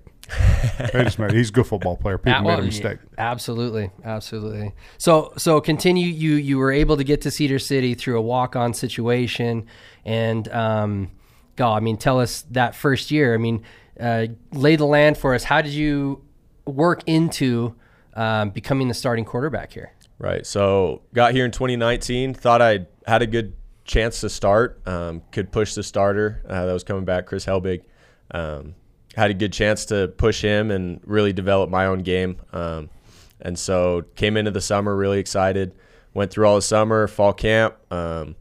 they 0.93 1.03
just 1.03 1.17
made. 1.19 1.31
He's 1.33 1.49
a 1.49 1.51
good 1.51 1.65
football 1.67 1.97
player. 1.97 2.17
People 2.17 2.39
Ah, 2.39 2.41
made 2.55 2.59
a 2.59 2.63
mistake. 2.63 2.99
yeah, 3.17 3.31
Absolutely, 3.31 3.89
absolutely. 4.05 4.73
So, 4.97 5.33
so 5.37 5.59
continue. 5.59 6.07
You 6.07 6.35
you 6.35 6.57
were 6.59 6.71
able 6.71 6.97
to 6.97 7.03
get 7.03 7.21
to 7.21 7.31
Cedar 7.31 7.57
City 7.59 7.95
through 7.95 8.17
a 8.19 8.21
walk 8.21 8.55
on 8.55 8.73
situation, 8.73 9.65
and 10.05 10.47
um, 10.49 11.11
God, 11.55 11.75
I 11.77 11.79
mean, 11.79 11.97
tell 11.97 12.19
us 12.19 12.43
that 12.51 12.75
first 12.75 13.09
year. 13.11 13.33
I 13.33 13.37
mean, 13.37 13.63
uh, 13.99 14.27
lay 14.53 14.75
the 14.75 14.85
land 14.85 15.17
for 15.17 15.33
us. 15.33 15.43
How 15.43 15.61
did 15.61 15.73
you 15.73 16.23
work 16.65 17.01
into 17.07 17.75
um, 18.13 18.51
becoming 18.51 18.87
the 18.87 18.93
starting 18.93 19.25
quarterback 19.25 19.73
here? 19.73 19.93
Right. 20.19 20.45
So 20.45 21.01
got 21.13 21.33
here 21.33 21.43
in 21.45 21.51
2019. 21.51 22.33
Thought 22.35 22.61
I 22.61 22.85
had 23.07 23.21
a 23.23 23.27
good 23.27 23.53
chance 23.89 24.22
to 24.22 24.29
start. 24.29 24.79
Um, 24.88 25.24
could 25.31 25.51
push 25.51 25.74
the 25.74 25.81
starter 25.81 26.43
uh, 26.48 26.67
that 26.67 26.74
was 26.74 26.84
coming 26.84 27.05
back, 27.05 27.25
Chris 27.25 27.46
Helbig. 27.46 27.81
Um, 28.31 28.75
had 29.15 29.31
a 29.31 29.34
good 29.34 29.51
chance 29.51 29.86
to 29.86 30.08
push 30.08 30.41
him 30.41 30.69
and 30.69 31.01
really 31.03 31.34
develop 31.34 31.72
my 31.72 31.88
own 31.88 32.00
game. 32.00 32.38
Um, 32.53 32.91
and 33.41 33.58
so 33.58 34.05
came 34.15 34.38
into 34.38 34.51
the 34.51 34.62
summer 34.62 34.96
really 34.96 35.19
excited. 35.19 35.74
Went 36.13 36.31
through 36.31 36.46
all 36.46 36.55
the 36.55 36.62
summer, 36.62 37.08
fall 37.08 37.34
camp. 37.34 37.75
Um, 37.91 38.36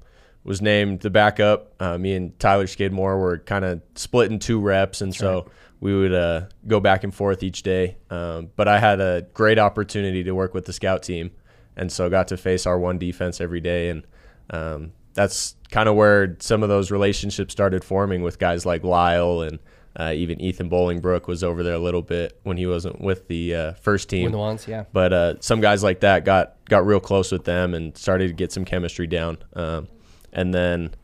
was 0.45 0.61
named 0.61 1.01
the 1.01 1.11
backup. 1.11 1.75
Uh, 1.81 1.97
me 1.97 2.15
and 2.15 2.39
Tyler 2.39 2.67
Skidmore 2.67 3.19
were 3.19 3.39
kind 3.39 3.65
of 3.65 3.81
split 3.95 4.31
in 4.31 4.39
two 4.39 4.61
reps, 4.61 5.01
and 5.01 5.15
so 5.15 5.51
we 5.81 5.95
would 5.95 6.13
uh, 6.13 6.43
go 6.67 6.81
back 6.81 7.05
and 7.05 7.15
forth 7.15 7.43
each 7.43 7.63
day. 7.63 7.97
Um, 8.11 8.51
but 8.57 8.69
I 8.69 8.79
had 8.79 9.01
a 9.01 9.27
great 9.35 9.59
opportunity 9.59 10.25
to 10.25 10.33
work 10.33 10.55
with 10.55 10.65
the 10.65 10.73
scout 10.73 11.03
team, 11.03 11.33
and 11.77 11.91
so 11.91 12.09
got 12.09 12.29
to 12.29 12.37
face 12.37 12.67
our 12.67 12.79
one 12.79 12.99
defense 12.99 13.41
every 13.41 13.61
day, 13.61 13.91
and 13.91 14.07
um, 14.51 14.93
that's 15.19 15.57
kind 15.73 15.89
of 15.89 15.97
where 15.97 16.37
some 16.39 16.63
of 16.63 16.69
those 16.69 16.93
relationships 16.93 17.51
started 17.51 17.83
forming 17.83 18.23
with 18.23 18.39
guys 18.39 18.65
like 18.65 18.85
Lyle 18.85 19.43
and 19.43 19.59
uh, 19.97 20.13
even 20.15 20.41
Ethan 20.41 20.71
Bolingbrook 20.71 21.27
was 21.27 21.43
over 21.43 21.65
there 21.65 21.75
a 21.75 21.79
little 21.81 22.03
bit 22.03 22.39
when 22.45 22.57
he 22.57 22.67
wasn't 22.67 23.01
with 23.01 23.27
the 23.27 23.53
uh, 23.53 23.73
first 23.73 24.09
team. 24.09 24.23
When 24.23 24.33
the 24.33 24.39
ones, 24.39 24.69
yeah. 24.69 24.85
But 24.93 25.13
uh, 25.13 25.35
some 25.41 25.61
guys 25.61 25.83
like 25.83 26.01
that 26.01 26.25
got 26.25 26.55
got 26.67 26.87
real 26.87 27.01
close 27.01 27.33
with 27.33 27.43
them 27.43 27.75
and 27.75 27.97
started 27.97 28.29
to 28.29 28.33
get 28.33 28.53
some 28.53 28.65
chemistry 28.65 29.09
down. 29.09 29.39
Um, 29.55 29.89
and 30.33 30.55
then 30.55 30.95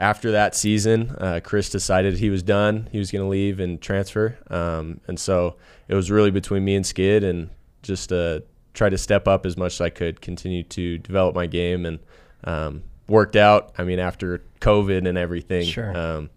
after 0.00 0.32
that 0.32 0.56
season, 0.56 1.14
uh, 1.18 1.38
Chris 1.44 1.70
decided 1.70 2.18
he 2.18 2.30
was 2.30 2.42
done. 2.42 2.88
He 2.90 2.98
was 2.98 3.12
going 3.12 3.22
to 3.22 3.28
leave 3.28 3.60
and 3.60 3.80
transfer. 3.80 4.36
Um, 4.50 5.00
and 5.06 5.20
so 5.20 5.54
it 5.86 5.94
was 5.94 6.10
really 6.10 6.32
between 6.32 6.64
me 6.64 6.74
and 6.74 6.84
Skid 6.84 7.22
and 7.22 7.50
just 7.84 8.12
uh, 8.12 8.40
try 8.72 8.88
to 8.88 8.98
step 8.98 9.28
up 9.28 9.46
as 9.46 9.56
much 9.56 9.74
as 9.74 9.80
I 9.80 9.90
could, 9.90 10.20
continue 10.20 10.64
to 10.64 10.98
develop 10.98 11.36
my 11.36 11.46
game 11.46 11.86
and 11.86 12.00
um, 12.42 12.82
worked 13.08 13.36
out. 13.36 13.72
I 13.78 13.84
mean, 13.84 13.98
after 13.98 14.42
COVID 14.60 15.06
and 15.08 15.18
everything, 15.18 15.64
Sure. 15.66 15.96
um, 15.96 16.30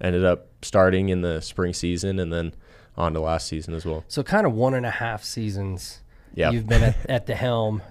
ended 0.00 0.24
up 0.24 0.48
starting 0.62 1.08
in 1.10 1.20
the 1.22 1.40
spring 1.40 1.72
season 1.72 2.18
and 2.18 2.32
then 2.32 2.54
on 2.96 3.12
to 3.14 3.20
last 3.20 3.46
season 3.48 3.74
as 3.74 3.84
well. 3.84 4.04
So 4.08 4.22
kind 4.22 4.46
of 4.46 4.52
one 4.54 4.74
and 4.74 4.86
a 4.86 4.90
half 4.90 5.24
seasons. 5.24 6.00
Yeah. 6.34 6.50
You've 6.50 6.66
been 6.66 6.82
at, 6.82 6.96
at 7.08 7.26
the 7.26 7.34
helm. 7.34 7.82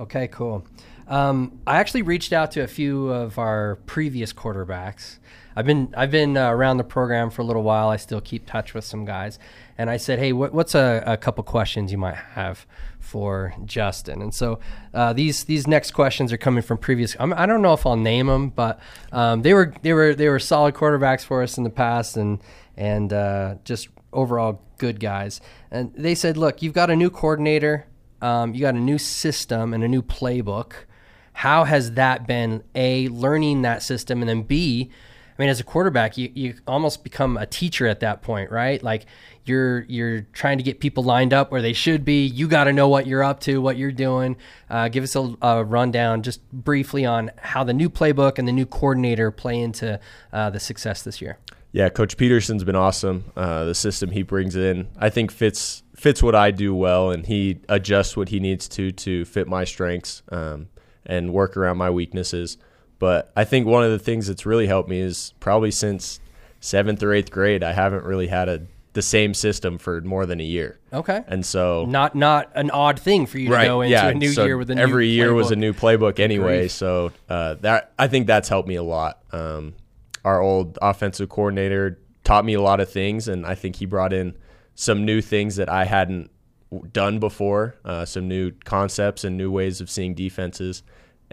Okay, 0.00 0.28
cool. 0.28 0.66
Um, 1.06 1.60
I 1.66 1.76
actually 1.78 2.02
reached 2.02 2.32
out 2.32 2.50
to 2.52 2.62
a 2.62 2.66
few 2.66 3.08
of 3.08 3.38
our 3.38 3.76
previous 3.86 4.32
quarterbacks. 4.32 5.18
I've 5.54 5.66
been 5.66 5.94
I've 5.96 6.10
been 6.10 6.36
uh, 6.36 6.50
around 6.50 6.78
the 6.78 6.84
program 6.84 7.30
for 7.30 7.42
a 7.42 7.44
little 7.44 7.62
while. 7.62 7.88
I 7.90 7.96
still 7.96 8.20
keep 8.20 8.46
touch 8.46 8.74
with 8.74 8.84
some 8.84 9.04
guys, 9.04 9.38
and 9.78 9.88
I 9.88 9.98
said, 9.98 10.18
"Hey, 10.18 10.32
what, 10.32 10.52
what's 10.52 10.74
a, 10.74 11.04
a 11.06 11.16
couple 11.16 11.44
questions 11.44 11.92
you 11.92 11.98
might 11.98 12.16
have 12.16 12.66
for 13.04 13.54
Justin?" 13.64 14.22
And 14.22 14.34
so 14.34 14.58
uh, 14.92 15.12
these 15.12 15.44
these 15.44 15.66
next 15.66 15.92
questions 15.92 16.32
are 16.32 16.36
coming 16.36 16.62
from 16.62 16.78
previous. 16.78 17.16
I'm, 17.20 17.32
I 17.34 17.46
don't 17.46 17.62
know 17.62 17.74
if 17.74 17.86
I'll 17.86 17.96
name 17.96 18.26
them, 18.26 18.48
but 18.48 18.80
um, 19.12 19.42
they 19.42 19.54
were 19.54 19.74
they 19.82 19.92
were 19.92 20.14
they 20.14 20.28
were 20.28 20.38
solid 20.38 20.74
quarterbacks 20.74 21.24
for 21.24 21.42
us 21.42 21.58
in 21.58 21.64
the 21.64 21.70
past, 21.70 22.16
and 22.16 22.40
and 22.76 23.12
uh, 23.12 23.56
just 23.64 23.88
overall 24.12 24.62
good 24.78 24.98
guys. 25.00 25.40
And 25.70 25.92
they 25.94 26.14
said, 26.14 26.36
"Look, 26.36 26.62
you've 26.62 26.72
got 26.72 26.90
a 26.90 26.96
new 26.96 27.10
coordinator, 27.10 27.86
um, 28.22 28.54
you 28.54 28.60
got 28.60 28.74
a 28.74 28.80
new 28.80 28.98
system 28.98 29.74
and 29.74 29.84
a 29.84 29.88
new 29.88 30.02
playbook. 30.02 30.72
How 31.34 31.64
has 31.64 31.92
that 31.92 32.26
been? 32.26 32.62
A 32.74 33.08
learning 33.08 33.62
that 33.62 33.82
system, 33.82 34.22
and 34.22 34.28
then 34.28 34.42
B." 34.42 34.90
I 35.36 35.42
mean, 35.42 35.48
as 35.48 35.58
a 35.58 35.64
quarterback, 35.64 36.16
you, 36.16 36.30
you 36.34 36.54
almost 36.66 37.02
become 37.02 37.36
a 37.36 37.46
teacher 37.46 37.88
at 37.88 38.00
that 38.00 38.22
point, 38.22 38.52
right? 38.52 38.80
Like 38.82 39.06
you're 39.44 39.82
you're 39.82 40.22
trying 40.32 40.58
to 40.58 40.64
get 40.64 40.78
people 40.78 41.02
lined 41.02 41.34
up 41.34 41.50
where 41.50 41.60
they 41.60 41.72
should 41.72 42.04
be. 42.04 42.24
You 42.24 42.46
got 42.46 42.64
to 42.64 42.72
know 42.72 42.88
what 42.88 43.06
you're 43.06 43.24
up 43.24 43.40
to, 43.40 43.60
what 43.60 43.76
you're 43.76 43.92
doing. 43.92 44.36
Uh, 44.70 44.88
give 44.88 45.02
us 45.02 45.16
a, 45.16 45.34
a 45.42 45.64
rundown, 45.64 46.22
just 46.22 46.48
briefly, 46.52 47.04
on 47.04 47.32
how 47.38 47.64
the 47.64 47.74
new 47.74 47.90
playbook 47.90 48.38
and 48.38 48.46
the 48.46 48.52
new 48.52 48.66
coordinator 48.66 49.30
play 49.30 49.58
into 49.58 49.98
uh, 50.32 50.50
the 50.50 50.60
success 50.60 51.02
this 51.02 51.20
year. 51.20 51.38
Yeah, 51.72 51.88
Coach 51.88 52.16
Peterson's 52.16 52.62
been 52.62 52.76
awesome. 52.76 53.32
Uh, 53.34 53.64
the 53.64 53.74
system 53.74 54.12
he 54.12 54.22
brings 54.22 54.54
in, 54.54 54.88
I 54.96 55.10
think, 55.10 55.32
fits 55.32 55.82
fits 55.96 56.22
what 56.22 56.36
I 56.36 56.52
do 56.52 56.72
well, 56.72 57.10
and 57.10 57.26
he 57.26 57.58
adjusts 57.68 58.16
what 58.16 58.28
he 58.28 58.38
needs 58.38 58.68
to 58.68 58.92
to 58.92 59.24
fit 59.24 59.48
my 59.48 59.64
strengths 59.64 60.22
um, 60.30 60.68
and 61.04 61.32
work 61.32 61.56
around 61.56 61.78
my 61.78 61.90
weaknesses. 61.90 62.56
But 63.04 63.30
I 63.36 63.44
think 63.44 63.66
one 63.66 63.84
of 63.84 63.90
the 63.90 63.98
things 63.98 64.28
that's 64.28 64.46
really 64.46 64.66
helped 64.66 64.88
me 64.88 64.98
is 64.98 65.34
probably 65.38 65.70
since 65.70 66.20
seventh 66.60 67.02
or 67.02 67.12
eighth 67.12 67.30
grade, 67.30 67.62
I 67.62 67.74
haven't 67.74 68.02
really 68.04 68.28
had 68.28 68.48
a 68.48 68.62
the 68.94 69.02
same 69.02 69.34
system 69.34 69.76
for 69.76 70.00
more 70.00 70.24
than 70.24 70.40
a 70.40 70.44
year, 70.44 70.78
Okay. 70.90 71.22
and 71.26 71.44
so 71.44 71.84
Not 71.86 72.14
not 72.14 72.50
an 72.54 72.70
odd 72.70 72.98
thing 72.98 73.26
for 73.26 73.38
you 73.38 73.50
to 73.50 73.56
go 73.62 73.82
into 73.82 74.06
a 74.06 74.14
new 74.14 74.28
so 74.32 74.46
year 74.46 74.56
with 74.56 74.70
a 74.70 74.74
new 74.76 74.80
every 74.80 75.08
year 75.08 75.34
was 75.34 75.50
a 75.50 75.56
new 75.56 75.74
playbook 75.74 76.18
anyway. 76.18 76.60
grief. 76.60 76.70
So 76.72 77.12
uh, 77.28 77.54
that 77.60 77.92
I 77.98 78.06
think 78.08 78.26
that's 78.26 78.48
helped 78.48 78.68
me 78.68 78.76
a 78.76 78.82
lot. 78.82 79.18
Um, 79.32 79.74
our 80.24 80.40
old 80.40 80.78
offensive 80.80 81.28
coordinator 81.28 81.98
taught 82.22 82.46
me 82.46 82.54
a 82.54 82.62
lot 82.62 82.80
of 82.80 82.88
things, 82.88 83.28
and 83.28 83.44
I 83.44 83.54
think 83.54 83.76
he 83.76 83.84
brought 83.84 84.14
in 84.14 84.34
some 84.74 85.04
new 85.04 85.20
things 85.20 85.56
that 85.56 85.68
I 85.68 85.84
hadn't 85.84 86.30
done 86.92 87.18
before, 87.18 87.74
uh, 87.84 88.06
some 88.06 88.28
new 88.28 88.52
concepts 88.64 89.24
and 89.24 89.36
new 89.36 89.50
ways 89.50 89.82
of 89.82 89.90
seeing 89.90 90.14
defenses, 90.14 90.82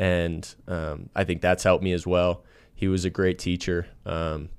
and 0.02 0.56
um, 0.68 1.10
I 1.16 1.24
think 1.24 1.42
that's 1.42 1.64
helped 1.64 1.84
me 1.84 1.94
as 1.94 2.08
well. 2.08 2.44
He 2.74 2.88
was 2.88 3.06
a 3.06 3.10
great 3.12 3.38
teacher 3.38 3.86
um, 4.06 4.50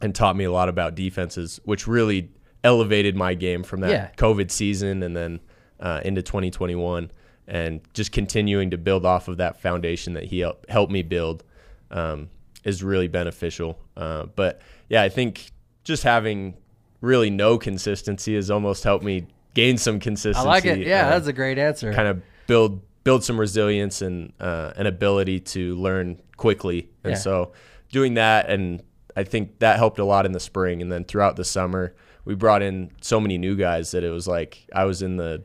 and 0.00 0.14
taught 0.14 0.34
me 0.34 0.44
a 0.44 0.50
lot 0.50 0.70
about 0.70 0.94
defenses, 0.94 1.60
which 1.64 1.86
really 1.86 2.30
elevated 2.64 3.14
my 3.14 3.34
game 3.34 3.62
from 3.62 3.80
that 3.80 3.90
Yeah. 3.90 4.10
COVID 4.16 4.50
season 4.50 5.02
and 5.02 5.14
then 5.14 5.40
uh, 5.78 6.00
into 6.04 6.22
2021, 6.22 7.10
and 7.46 7.80
just 7.92 8.12
continuing 8.12 8.70
to 8.70 8.78
build 8.78 9.04
off 9.04 9.28
of 9.28 9.36
that 9.36 9.60
foundation 9.60 10.14
that 10.14 10.24
he 10.24 10.40
help, 10.40 10.68
helped 10.70 10.90
me 10.90 11.02
build 11.02 11.44
um, 11.90 12.30
is 12.64 12.82
really 12.82 13.08
beneficial. 13.08 13.78
Uh, 13.96 14.24
but 14.36 14.60
yeah, 14.88 15.02
I 15.02 15.10
think 15.10 15.52
just 15.84 16.02
having 16.02 16.54
really 17.02 17.28
no 17.30 17.58
consistency 17.58 18.34
has 18.36 18.50
almost 18.50 18.84
helped 18.84 19.04
me 19.04 19.26
gain 19.54 19.76
some 19.76 20.00
consistency. 20.00 20.48
I 20.48 20.50
like 20.50 20.64
it. 20.64 20.78
Yeah, 20.86 21.06
uh, 21.06 21.10
that's 21.10 21.26
a 21.26 21.32
great 21.34 21.58
answer. 21.58 21.92
kind 21.92 22.08
of 22.08 22.22
build 22.46 22.80
build 23.04 23.24
some 23.24 23.38
resilience 23.40 24.02
and 24.02 24.32
uh, 24.40 24.72
an 24.76 24.86
ability 24.86 25.40
to 25.40 25.74
learn 25.76 26.20
quickly. 26.36 26.88
And 27.04 27.12
Yeah. 27.12 27.18
so 27.18 27.52
doing 27.90 28.14
that, 28.14 28.50
and 28.50 28.82
I 29.16 29.24
think 29.24 29.58
that 29.60 29.76
helped 29.78 29.98
a 29.98 30.04
lot 30.04 30.26
in 30.26 30.32
the 30.32 30.40
spring. 30.40 30.82
And 30.82 30.92
then 30.92 31.04
throughout 31.04 31.36
the 31.36 31.44
summer, 31.44 31.94
we 32.24 32.34
brought 32.34 32.62
in 32.62 32.90
so 33.00 33.18
many 33.20 33.38
new 33.38 33.56
guys 33.56 33.90
that 33.92 34.04
it 34.04 34.10
was 34.10 34.28
like 34.28 34.66
I 34.74 34.84
was 34.84 35.00
in 35.02 35.16
the 35.16 35.42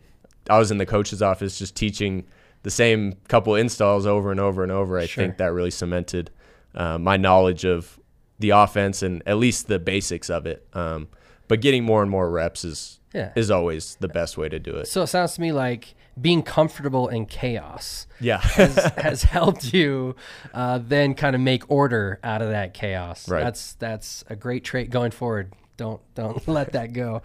I 0.49 0.57
was 0.59 0.71
in 0.71 0.77
the 0.77 0.85
coach's 0.85 1.21
office 1.21 1.57
just 1.57 1.75
teaching 1.75 2.25
the 2.63 2.71
same 2.71 3.13
couple 3.29 3.55
installs 3.55 4.05
over 4.05 4.29
and 4.31 4.39
over 4.39 4.61
and 4.63 4.71
over. 4.71 4.99
I 4.99 5.05
Sure. 5.05 5.23
think 5.23 5.37
that 5.37 5.53
really 5.53 5.71
cemented 5.71 6.31
uh, 6.75 6.97
my 6.97 7.15
knowledge 7.17 7.63
of 7.65 7.97
the 8.39 8.49
offense 8.49 9.01
and 9.03 9.23
at 9.25 9.37
least 9.37 9.67
the 9.67 9.79
basics 9.79 10.29
of 10.29 10.45
it. 10.45 10.67
Um, 10.73 11.07
but 11.47 11.61
getting 11.61 11.83
more 11.85 12.01
and 12.01 12.11
more 12.11 12.29
reps 12.29 12.65
is 12.65 12.99
Yeah. 13.13 13.31
is 13.35 13.51
always 13.51 13.95
the 13.99 14.07
best 14.07 14.37
way 14.37 14.49
to 14.49 14.59
do 14.59 14.75
it. 14.75 14.87
so 14.87 15.03
it 15.03 15.07
sounds 15.07 15.35
to 15.35 15.41
me 15.41 15.51
like 15.51 15.93
being 16.19 16.43
comfortable 16.43 17.07
in 17.07 17.25
chaos 17.25 18.05
Yeah. 18.19 18.37
has, 18.41 18.75
has 18.97 19.23
helped 19.23 19.73
you 19.73 20.15
uh, 20.53 20.79
then 20.81 21.13
kind 21.15 21.35
of 21.35 21.41
make 21.41 21.69
order 21.69 22.19
out 22.23 22.41
of 22.41 22.49
that 22.49 22.73
chaos. 22.73 23.27
Right. 23.29 23.43
That's 23.43 23.73
that's 23.73 24.23
a 24.29 24.35
great 24.35 24.63
trait 24.63 24.89
going 24.89 25.11
forward. 25.11 25.53
Don't 25.77 26.01
don't 26.13 26.47
let 26.57 26.73
that 26.73 26.93
go. 26.93 27.21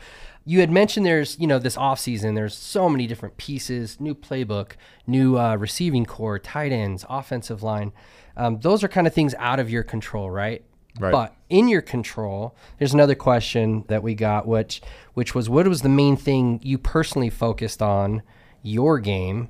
You 0.47 0.61
had 0.61 0.71
mentioned 0.71 1.05
there's 1.05 1.39
you 1.39 1.47
know 1.47 1.59
this 1.59 1.77
off 1.77 2.01
season. 2.01 2.35
There's 2.35 2.55
so 2.55 2.89
many 2.89 3.07
different 3.07 3.37
pieces, 3.37 4.01
new 4.01 4.15
playbook, 4.15 4.73
new 5.07 5.39
uh, 5.39 5.57
receiving 5.57 6.07
core, 6.07 6.39
tight 6.39 6.73
ends, 6.73 7.05
offensive 7.11 7.63
line. 7.63 7.93
Um, 8.39 8.59
those 8.61 8.83
are 8.83 8.89
kind 8.89 9.07
of 9.07 9.13
things 9.13 9.35
out 9.39 9.61
of 9.61 9.69
your 9.69 9.83
control, 9.83 10.31
right? 10.31 10.65
Right. 11.01 11.13
But 11.13 11.35
in 11.49 11.69
your 11.69 11.83
control, 11.83 12.55
there's 12.79 12.95
another 12.95 13.15
question 13.15 13.85
that 13.89 14.03
we 14.03 14.15
got, 14.15 14.47
which 14.47 14.81
which 15.15 15.35
was 15.35 15.49
what 15.49 15.67
was 15.69 15.83
the 15.83 15.89
main 15.89 16.17
thing 16.17 16.61
you 16.63 16.79
personally 16.79 17.31
focused 17.31 17.83
on 17.83 18.23
your 18.63 18.99
game 18.99 19.49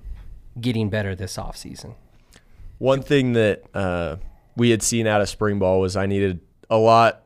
getting 0.60 0.90
better 0.90 1.14
this 1.14 1.36
offseason? 1.36 1.94
One 2.78 3.02
thing 3.02 3.32
that 3.32 3.64
uh, 3.74 4.16
we 4.56 4.70
had 4.70 4.82
seen 4.82 5.06
out 5.06 5.20
of 5.20 5.28
spring 5.28 5.58
ball 5.58 5.80
was 5.80 5.96
I 5.96 6.06
needed 6.06 6.40
a 6.70 6.76
lot, 6.78 7.22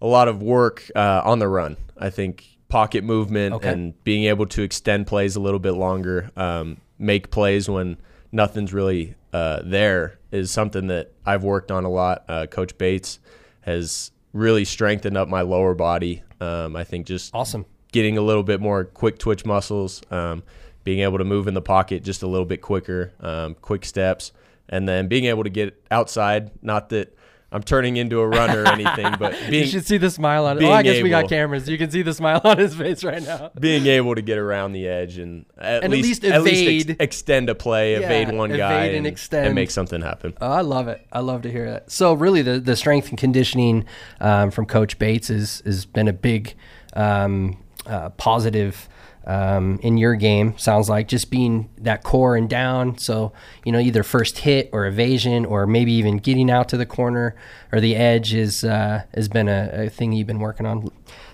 a 0.00 0.06
lot 0.06 0.28
of 0.28 0.42
work 0.42 0.90
uh, 0.94 1.22
on 1.24 1.38
the 1.38 1.48
run. 1.48 1.76
I 1.98 2.10
think 2.10 2.44
pocket 2.68 3.04
movement 3.04 3.54
Okay. 3.56 3.72
and 3.72 4.04
being 4.04 4.24
able 4.24 4.46
to 4.46 4.62
extend 4.62 5.06
plays 5.06 5.36
a 5.36 5.40
little 5.40 5.60
bit 5.60 5.72
longer, 5.72 6.30
um, 6.36 6.78
make 6.98 7.30
plays 7.30 7.68
when 7.68 7.96
nothing's 8.32 8.72
really 8.72 9.14
uh, 9.32 9.60
there 9.64 10.18
is 10.32 10.50
something 10.50 10.86
that 10.88 11.12
I've 11.24 11.44
worked 11.44 11.70
on 11.70 11.84
a 11.84 11.90
lot. 11.90 12.24
Uh, 12.28 12.46
Coach 12.46 12.76
Bates 12.78 13.18
has 13.66 14.12
really 14.32 14.64
strengthened 14.64 15.16
up 15.16 15.28
my 15.28 15.42
lower 15.42 15.74
body. 15.74 16.22
Um, 16.40 16.76
I 16.76 16.84
think 16.84 17.06
just 17.06 17.34
Awesome. 17.34 17.66
getting 17.92 18.16
a 18.16 18.22
little 18.22 18.42
bit 18.42 18.60
more 18.60 18.84
quick 18.84 19.18
twitch 19.18 19.44
muscles, 19.44 20.00
um, 20.10 20.42
being 20.84 21.00
able 21.00 21.18
to 21.18 21.24
move 21.24 21.48
in 21.48 21.54
the 21.54 21.60
pocket 21.62 22.04
just 22.04 22.22
a 22.22 22.26
little 22.26 22.46
bit 22.46 22.62
quicker, 22.62 23.12
um, 23.20 23.54
quick 23.60 23.84
steps, 23.84 24.32
and 24.68 24.88
then 24.88 25.08
being 25.08 25.24
able 25.24 25.42
to 25.42 25.50
get 25.50 25.82
outside. 25.90 26.50
Not 26.62 26.90
that 26.90 27.14
I'm 27.52 27.62
turning 27.62 27.96
into 27.96 28.20
a 28.20 28.26
runner 28.26 28.62
or 28.64 28.68
anything, 28.68 29.14
but 29.20 29.34
you 29.52 29.66
should 29.66 29.86
see 29.86 29.98
the 29.98 30.10
smile 30.10 30.46
on. 30.46 30.62
Oh, 30.62 30.70
I 30.72 30.82
guess 30.82 31.00
we 31.02 31.08
got 31.10 31.28
cameras. 31.28 31.68
You 31.68 31.78
can 31.78 31.90
see 31.90 32.02
the 32.02 32.12
smile 32.12 32.40
on 32.44 32.58
his 32.58 32.74
face 32.74 33.04
right 33.04 33.22
now. 33.22 33.50
being 33.58 33.86
able 33.86 34.14
to 34.16 34.20
get 34.22 34.36
around 34.36 34.72
the 34.72 34.88
edge 34.88 35.18
and 35.18 35.46
at, 35.56 35.84
And 35.84 35.92
at 35.94 35.98
least, 36.00 36.24
at 36.24 36.42
least 36.42 36.62
evade. 36.62 36.90
ex- 36.90 37.16
extend 37.16 37.48
a 37.48 37.54
play, 37.54 37.92
Yeah, 37.92 38.06
evade 38.06 38.36
one 38.36 38.50
guy, 38.50 38.84
evade 38.86 38.96
and 38.96 39.06
extend. 39.06 39.46
and 39.46 39.54
make 39.54 39.70
something 39.70 40.02
happen. 40.02 40.34
Oh, 40.40 40.50
I 40.50 40.62
love 40.62 40.88
it. 40.88 41.06
I 41.12 41.20
love 41.20 41.42
to 41.42 41.50
hear 41.50 41.70
that. 41.70 41.90
So, 41.90 42.14
really, 42.14 42.42
the, 42.42 42.58
the 42.58 42.74
strength 42.74 43.10
and 43.10 43.18
conditioning 43.18 43.84
um, 44.20 44.50
from 44.50 44.66
Coach 44.66 44.98
Bates 44.98 45.30
is 45.30 45.62
has 45.64 45.86
been 45.86 46.08
a 46.08 46.12
big 46.12 46.54
um, 46.94 47.62
uh, 47.86 48.10
positive 48.10 48.88
um, 49.26 49.78
in 49.82 49.96
your 49.96 50.14
game. 50.14 50.56
Sounds 50.56 50.88
like 50.88 51.08
just 51.08 51.30
being 51.30 51.68
that 51.78 52.02
core 52.02 52.36
and 52.36 52.48
down. 52.48 52.98
So, 52.98 53.32
you 53.64 53.72
know, 53.72 53.80
either 53.80 54.02
first 54.02 54.38
hit 54.38 54.70
or 54.72 54.86
evasion, 54.86 55.44
or 55.44 55.66
maybe 55.66 55.92
even 55.92 56.18
getting 56.18 56.50
out 56.50 56.68
to 56.70 56.76
the 56.76 56.86
corner 56.86 57.34
or 57.72 57.80
the 57.80 57.96
edge 57.96 58.32
is 58.34 58.64
uh, 58.64 59.02
has 59.14 59.28
been 59.28 59.48
a, 59.48 59.86
a 59.86 59.90
thing 59.90 60.12
you've 60.12 60.26
been 60.26 60.40
working 60.40 60.66
on. 60.66 60.90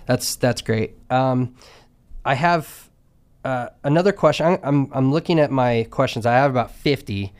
That's 0.06 0.37
that's 0.37 0.62
great. 0.62 0.94
Um, 1.11 1.54
I 2.25 2.34
have 2.34 2.88
uh, 3.44 3.68
another 3.84 4.12
question. 4.12 4.46
I'm, 4.46 4.58
I'm 4.62 4.90
I'm 4.92 5.12
looking 5.12 5.38
at 5.38 5.50
my 5.50 5.87
questions. 5.90 6.26
I 6.26 6.34
have 6.34 6.50
about 6.50 6.70
fifty, 6.72 7.32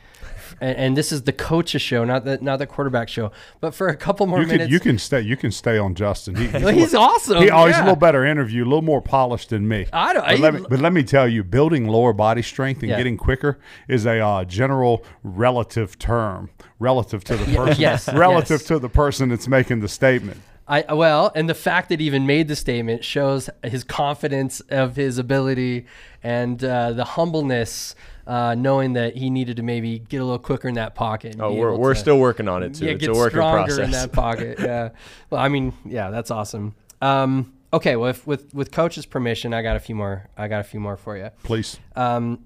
and, 0.63 0.77
and 0.77 0.97
this 0.97 1.11
is 1.11 1.23
the 1.23 1.33
coach's 1.33 1.81
show, 1.81 2.05
not 2.05 2.23
the 2.25 2.37
not 2.41 2.57
the 2.57 2.65
quarterback 2.67 3.09
show. 3.09 3.31
But 3.59 3.75
for 3.75 3.87
a 3.89 3.95
couple 3.97 4.25
more 4.27 4.39
You 4.39 4.45
can 4.45 4.53
minutes, 4.57 4.71
you 4.71 4.79
can 4.79 4.97
stay 4.97 5.21
you 5.21 5.35
can 5.37 5.51
stay 5.51 5.77
on 5.77 5.93
Justin. 5.93 6.35
He, 6.35 6.47
he's, 6.47 6.53
he's 6.53 6.63
little- 6.93 7.01
awesome. 7.01 7.41
He, 7.43 7.49
oh, 7.49 7.65
he's 7.65 7.75
a 7.77 7.81
little 7.81 7.95
better 7.95 8.25
interview, 8.25 8.63
a 8.63 8.65
little 8.65 8.81
more 8.81 9.01
polished 9.01 9.49
than 9.49 9.67
me. 9.67 9.85
I 9.91 10.13
don't- 10.13 10.25
But 10.25 10.39
let, 10.39 10.53
me, 10.53 10.65
but 10.69 10.79
let 10.79 10.93
me 10.93 11.03
tell 11.03 11.27
you, 11.27 11.43
building 11.43 11.87
lower 11.87 12.13
body 12.13 12.41
strength 12.41 12.81
and 12.81 12.89
Yeah. 12.89 12.97
getting 12.97 13.17
quicker 13.17 13.59
is 13.87 14.05
a 14.05 14.19
uh, 14.19 14.45
general 14.45 15.03
relative 15.23 15.99
term, 15.99 16.49
relative 16.79 17.23
to 17.25 17.35
the 17.35 17.45
person, 17.55 17.81
yes, 17.81 18.11
relative 18.13 18.61
yes. 18.61 18.67
to 18.67 18.79
the 18.79 18.89
person 18.89 19.29
that's 19.29 19.47
making 19.47 19.81
the 19.81 19.89
statement. 19.89 20.41
I 20.65 20.93
well, 20.93 21.29
and 21.35 21.49
the 21.49 21.53
fact 21.55 21.89
that 21.89 21.99
he 21.99 22.05
even 22.05 22.25
made 22.25 22.47
the 22.47 22.55
statement 22.55 23.03
shows 23.03 23.49
his 23.63 23.83
confidence 23.83 24.61
of 24.69 24.95
his 24.95 25.17
ability 25.17 25.85
and 26.23 26.63
uh, 26.63 26.93
the 26.93 27.03
humbleness, 27.03 27.95
uh, 28.25 28.55
knowing 28.55 28.93
that 28.93 29.15
he 29.15 29.29
needed 29.29 29.57
to 29.57 29.63
maybe 29.63 29.99
get 29.99 30.21
a 30.21 30.23
little 30.23 30.39
quicker 30.39 30.67
in 30.67 30.75
that 30.75 30.95
pocket. 30.95 31.33
and 31.33 31.41
Oh, 31.41 31.53
we're, 31.53 31.75
we're 31.75 31.93
to- 31.93 31.99
still 31.99 32.19
working 32.19 32.47
on 32.47 32.63
it 32.63 32.75
too. 32.75 32.85
yeah, 32.85 32.91
it's 32.93 33.01
get 33.01 33.09
a 33.09 33.13
work 33.13 33.33
in 33.33 33.37
stronger 33.37 33.65
process. 33.65 33.85
in 33.85 33.91
that 33.91 34.11
pocket. 34.11 34.59
Yeah. 34.59 34.89
Well, 35.29 35.41
I 35.41 35.47
mean, 35.49 35.73
yeah, 35.85 36.09
that's 36.11 36.31
awesome. 36.31 36.75
Um, 37.01 37.53
okay, 37.73 37.95
well, 37.95 38.09
if, 38.09 38.25
with 38.27 38.53
with 38.53 38.71
coach's 38.71 39.05
permission, 39.05 39.53
I 39.53 39.61
got 39.61 39.75
a 39.75 39.79
few 39.79 39.95
more. 39.95 40.29
I 40.37 40.47
got 40.47 40.61
a 40.61 40.63
few 40.63 40.79
more 40.79 40.95
for 40.95 41.17
you. 41.17 41.29
Please. 41.43 41.79
Um, 41.95 42.45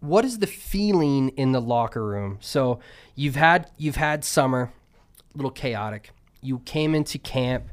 what 0.00 0.24
is 0.24 0.38
the 0.38 0.46
feeling 0.46 1.30
in 1.30 1.52
the 1.52 1.60
locker 1.60 2.04
room? 2.04 2.38
So 2.40 2.78
you've 3.14 3.36
had 3.36 3.70
you've 3.76 3.96
had 3.96 4.24
summer, 4.24 4.72
a 5.34 5.36
little 5.36 5.50
chaotic. 5.50 6.10
You 6.40 6.60
came 6.60 6.94
into 6.94 7.18
camp. 7.18 7.64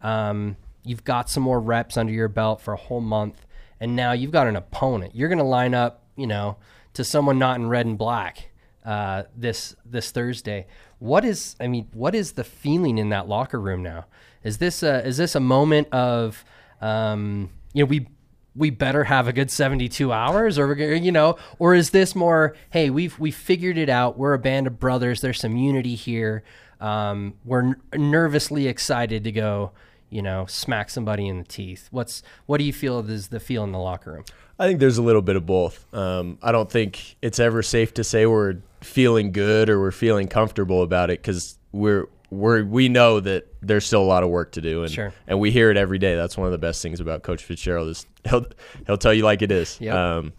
Um, 0.00 0.56
you've 0.84 1.04
got 1.04 1.28
some 1.30 1.42
more 1.42 1.60
reps 1.60 1.96
under 1.96 2.12
your 2.12 2.28
belt 2.28 2.60
for 2.60 2.72
a 2.72 2.76
whole 2.76 3.00
month, 3.00 3.44
and 3.80 3.94
now 3.96 4.12
you've 4.12 4.30
got 4.32 4.46
an 4.46 4.56
opponent. 4.56 5.14
You're 5.14 5.28
going 5.28 5.38
to 5.38 5.44
line 5.44 5.74
up, 5.74 6.01
you 6.16 6.26
know, 6.26 6.56
to 6.94 7.04
someone 7.04 7.38
not 7.38 7.56
in 7.58 7.68
red 7.68 7.86
and 7.86 7.98
black 7.98 8.50
uh, 8.84 9.24
this 9.36 9.76
this 9.84 10.10
Thursday. 10.10 10.66
What 10.98 11.24
is? 11.24 11.56
I 11.60 11.66
mean, 11.66 11.88
what 11.92 12.14
is 12.14 12.32
the 12.32 12.44
feeling 12.44 12.98
in 12.98 13.08
that 13.10 13.28
locker 13.28 13.60
room 13.60 13.82
now? 13.82 14.06
Is 14.42 14.58
this 14.58 14.82
a, 14.82 15.04
is 15.06 15.16
this 15.16 15.34
a 15.34 15.40
moment 15.40 15.88
of 15.92 16.44
um, 16.80 17.50
you 17.72 17.84
know 17.84 17.88
we 17.88 18.06
we 18.54 18.70
better 18.70 19.04
have 19.04 19.28
a 19.28 19.32
good 19.32 19.50
72 19.50 20.12
hours 20.12 20.58
or 20.58 20.74
you 20.74 21.12
know 21.12 21.36
or 21.58 21.74
is 21.74 21.90
this 21.90 22.14
more 22.14 22.54
hey 22.70 22.90
we've 22.90 23.18
we 23.18 23.30
figured 23.30 23.78
it 23.78 23.88
out 23.88 24.18
we're 24.18 24.34
a 24.34 24.38
band 24.38 24.66
of 24.66 24.78
brothers 24.78 25.22
there's 25.22 25.40
some 25.40 25.56
unity 25.56 25.94
here 25.94 26.42
um, 26.80 27.34
we're 27.44 27.62
n- 27.62 27.76
nervously 27.94 28.66
excited 28.66 29.24
to 29.24 29.32
go 29.32 29.72
you 30.12 30.22
know 30.22 30.46
smack 30.46 30.90
somebody 30.90 31.26
in 31.26 31.38
the 31.38 31.44
teeth 31.44 31.88
what's 31.90 32.22
what 32.46 32.58
do 32.58 32.64
you 32.64 32.72
feel 32.72 32.98
is 33.10 33.28
the 33.28 33.40
feel 33.40 33.64
in 33.64 33.72
the 33.72 33.78
locker 33.78 34.12
room 34.12 34.24
I 34.58 34.66
think 34.66 34.78
there's 34.78 34.98
a 34.98 35.02
little 35.02 35.22
bit 35.22 35.34
of 35.34 35.44
both. 35.44 35.92
Um, 35.92 36.38
I 36.40 36.52
don't 36.52 36.70
think 36.70 37.16
it's 37.20 37.40
ever 37.40 37.62
safe 37.64 37.94
to 37.94 38.04
say 38.04 38.26
we're 38.26 38.58
feeling 38.80 39.32
good 39.32 39.68
or 39.68 39.80
we're 39.80 39.90
feeling 39.90 40.28
comfortable 40.28 40.82
about 40.82 41.10
it 41.10 41.20
because 41.20 41.58
we're 41.72 42.06
we're 42.30 42.62
we 42.62 42.88
know 42.88 43.18
that 43.18 43.52
there's 43.60 43.84
still 43.84 44.02
a 44.02 44.04
lot 44.04 44.22
of 44.22 44.28
work 44.28 44.52
to 44.52 44.60
do, 44.60 44.84
and 44.84 44.92
Sure. 44.92 45.12
and 45.26 45.40
we 45.40 45.50
hear 45.50 45.70
it 45.70 45.76
every 45.76 45.98
day. 45.98 46.14
That's 46.14 46.36
one 46.36 46.46
of 46.46 46.52
the 46.52 46.58
best 46.58 46.80
things 46.80 47.00
about 47.00 47.24
Coach 47.24 47.42
Fitzgerald 47.42 47.88
is 47.88 48.06
he'll 48.28 48.46
he'll 48.86 48.98
tell 48.98 49.12
you 49.12 49.24
like 49.24 49.42
it 49.42 49.50
is. 49.50 49.80
Yep. 49.80 49.94
Um, 49.94 50.32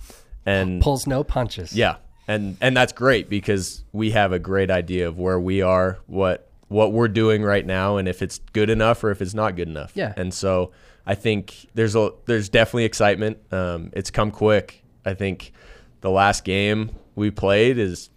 and 0.46 0.82
pulls 0.82 1.06
no 1.06 1.24
punches 1.26 1.76
yeah, 1.76 1.96
and 2.28 2.56
and 2.62 2.78
that's 2.78 2.94
great 2.94 3.30
because 3.30 3.84
we 3.92 4.12
have 4.12 4.32
a 4.32 4.40
great 4.40 4.72
idea 4.72 5.08
of 5.08 5.18
where 5.18 5.40
we 5.40 5.62
are, 5.62 5.98
what 6.06 6.50
what 6.74 6.92
we're 6.92 7.08
doing 7.08 7.44
right 7.44 7.66
now, 7.66 7.98
and 7.98 8.08
if 8.08 8.22
it's 8.22 8.40
good 8.52 8.70
enough 8.70 9.04
or 9.04 9.12
if 9.12 9.22
it's 9.22 9.34
not 9.34 9.56
good 9.56 9.68
enough. 9.68 9.92
Yeah. 9.94 10.14
And 10.18 10.34
so 10.34 10.72
I 11.06 11.16
think 11.16 11.68
there's 11.74 11.96
a 11.96 12.12
there's 12.26 12.50
definitely 12.50 12.86
excitement. 12.86 13.38
Um, 13.52 13.92
it's 13.94 14.10
come 14.10 14.32
quick. 14.32 14.84
I 15.06 15.14
think 15.14 15.54
the 16.02 16.10
last 16.10 16.44
game 16.44 16.92
we 17.16 17.30
played 17.32 17.78
is 17.78 18.10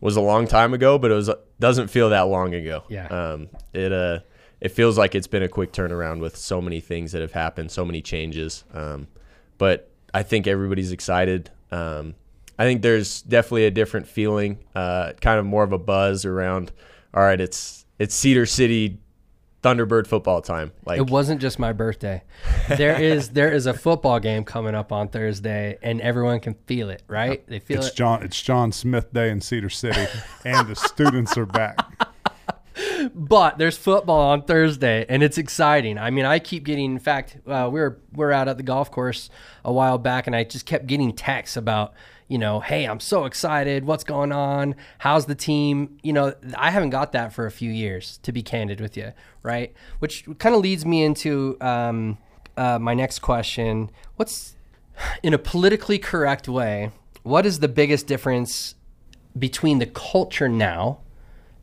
was 0.00 0.16
a 0.16 0.20
long 0.20 0.46
time 0.46 0.74
ago, 0.74 0.98
but 0.98 1.10
it 1.10 1.14
was 1.14 1.30
doesn't 1.58 1.88
feel 1.88 2.10
that 2.10 2.22
long 2.22 2.54
ago. 2.54 2.84
Yeah. 2.88 3.06
Um, 3.06 3.48
it 3.72 3.92
uh 3.92 4.20
it 4.60 4.70
feels 4.70 4.96
like 4.98 5.14
it's 5.14 5.26
been 5.26 5.42
a 5.42 5.48
quick 5.48 5.72
turnaround 5.72 6.20
with 6.20 6.36
so 6.36 6.60
many 6.60 6.80
things 6.80 7.12
that 7.12 7.22
have 7.22 7.32
happened, 7.32 7.72
so 7.72 7.84
many 7.84 8.00
changes. 8.02 8.62
Um, 8.72 9.08
but 9.58 9.90
I 10.14 10.22
think 10.22 10.46
everybody's 10.46 10.92
excited. 10.92 11.50
Um, 11.70 12.14
I 12.58 12.64
think 12.64 12.82
there's 12.82 13.22
definitely 13.22 13.64
a 13.64 13.70
different 13.70 14.06
feeling, 14.06 14.58
uh, 14.74 15.14
kind 15.20 15.40
of 15.40 15.46
more 15.46 15.64
of 15.64 15.72
a 15.72 15.78
buzz 15.78 16.24
around. 16.24 16.70
All 17.14 17.22
right, 17.22 17.40
it's 17.40 17.86
it's 18.02 18.14
Cedar 18.14 18.46
City 18.46 18.98
Thunderbird 19.62 20.08
football 20.08 20.42
time. 20.42 20.72
Like 20.84 20.98
it 20.98 21.08
wasn't 21.08 21.40
just 21.40 21.58
my 21.58 21.72
birthday 21.72 22.22
there 22.68 23.00
is 23.00 23.30
there 23.30 23.52
is 23.52 23.66
a 23.66 23.72
football 23.72 24.18
game 24.18 24.44
coming 24.44 24.74
up 24.74 24.92
on 24.92 25.08
thursday 25.08 25.78
and 25.82 26.00
everyone 26.00 26.40
can 26.40 26.54
feel 26.66 26.90
it 26.90 27.02
right 27.06 27.46
they 27.46 27.60
feel 27.60 27.78
It's 27.78 27.88
it 27.88 27.94
Jon. 27.96 28.22
It's 28.22 28.40
Jon 28.40 28.72
Smith 28.72 29.12
Day 29.12 29.30
in 29.30 29.40
Cedar 29.40 29.70
City, 29.70 30.06
and 30.44 30.66
the 30.68 30.74
students 30.74 31.36
are 31.36 31.46
back. 31.46 31.78
but 33.14 33.58
there's 33.58 33.76
football 33.76 34.30
on 34.30 34.42
Thursday, 34.42 35.04
and 35.08 35.22
it's 35.22 35.38
exciting. 35.38 35.98
I 35.98 36.10
mean, 36.10 36.24
I 36.24 36.38
keep 36.38 36.64
getting. 36.64 36.92
In 36.92 36.98
fact, 36.98 37.36
uh, 37.46 37.68
we 37.72 37.80
were 37.80 37.98
we 38.12 38.24
are 38.24 38.32
out 38.32 38.48
at 38.48 38.56
the 38.56 38.62
golf 38.62 38.90
course 38.90 39.30
a 39.64 39.72
while 39.72 39.98
back, 39.98 40.26
and 40.26 40.34
I 40.34 40.44
just 40.44 40.66
kept 40.66 40.86
getting 40.86 41.12
texts 41.12 41.56
about, 41.56 41.94
you 42.28 42.38
know, 42.38 42.60
hey, 42.60 42.84
I'm 42.84 43.00
so 43.00 43.24
excited. 43.24 43.84
What's 43.84 44.04
going 44.04 44.32
on? 44.32 44.74
How's 44.98 45.26
the 45.26 45.34
team? 45.34 45.98
You 46.02 46.12
know, 46.12 46.34
I 46.56 46.70
haven't 46.70 46.90
got 46.90 47.12
that 47.12 47.32
for 47.32 47.46
a 47.46 47.50
few 47.50 47.70
years, 47.70 48.18
to 48.22 48.32
be 48.32 48.42
candid 48.42 48.80
with 48.80 48.96
you, 48.96 49.12
right? 49.42 49.72
Which 49.98 50.24
kind 50.38 50.54
of 50.54 50.60
leads 50.60 50.86
me 50.86 51.02
into 51.02 51.56
um, 51.60 52.18
uh, 52.56 52.78
my 52.78 52.94
next 52.94 53.20
question. 53.20 53.90
What's 54.16 54.56
in 55.22 55.34
a 55.34 55.38
politically 55.38 55.98
correct 55.98 56.48
way? 56.48 56.90
What 57.22 57.46
is 57.46 57.60
the 57.60 57.68
biggest 57.68 58.06
difference 58.06 58.74
between 59.38 59.78
the 59.78 59.86
culture 59.86 60.48
now 60.48 60.98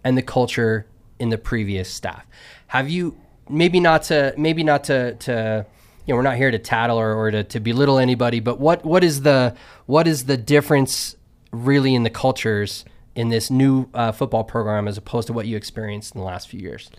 and 0.03 0.17
the 0.17 0.21
culture 0.21 0.87
in 1.19 1.29
the 1.29 1.37
previous 1.37 1.91
staff. 1.91 2.25
Have 2.67 2.89
you 2.89 3.17
maybe 3.49 3.79
not 3.79 4.03
to 4.03 4.33
maybe 4.37 4.63
not 4.63 4.83
to 4.85 5.15
to 5.15 5.65
you 6.09 6.13
know 6.13 6.17
we're 6.17 6.23
not 6.23 6.37
here 6.37 6.49
to 6.49 6.57
tattle 6.57 6.97
or, 6.97 7.13
or 7.13 7.29
to, 7.29 7.43
to 7.43 7.59
belittle 7.59 7.99
anybody, 7.99 8.39
but 8.39 8.59
what 8.59 8.83
what 8.83 9.03
is 9.03 9.21
the 9.21 9.55
what 9.85 10.07
is 10.07 10.25
the 10.25 10.37
difference 10.37 11.15
really 11.51 11.93
in 11.93 12.01
the 12.01 12.09
cultures 12.09 12.83
in 13.13 13.29
this 13.29 13.51
new 13.51 13.87
uh, 13.93 14.11
football 14.11 14.43
program 14.43 14.87
as 14.87 14.97
opposed 14.97 15.27
to 15.27 15.33
what 15.33 15.45
you 15.45 15.55
experienced 15.55 16.15
in 16.15 16.19
the 16.19 16.25
last 16.25 16.49
few 16.49 16.59
years? 16.59 16.89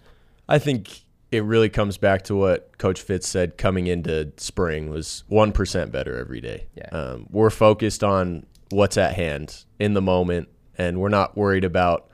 I 0.49 0.61
think 0.61 1.01
it 1.33 1.43
really 1.43 1.69
comes 1.69 1.99
back 1.99 2.23
to 2.23 2.37
what 2.37 2.79
Coach 2.79 3.01
Fitz 3.01 3.27
said 3.27 3.59
coming 3.59 3.89
into 3.89 4.33
spring 4.37 4.91
was 4.91 5.25
one 5.27 5.51
percent 5.51 5.91
better 5.91 6.17
every 6.17 6.41
day. 6.41 6.69
Yeah. 6.77 6.91
Um, 6.93 7.27
we're 7.31 7.51
focused 7.51 8.05
on 8.05 8.47
what's 8.69 8.97
at 8.97 9.15
hand 9.15 9.65
in 9.81 9.95
the 9.95 10.03
moment, 10.03 10.49
and 10.79 11.01
we're 11.01 11.09
not 11.09 11.37
worried 11.37 11.65
about. 11.65 12.09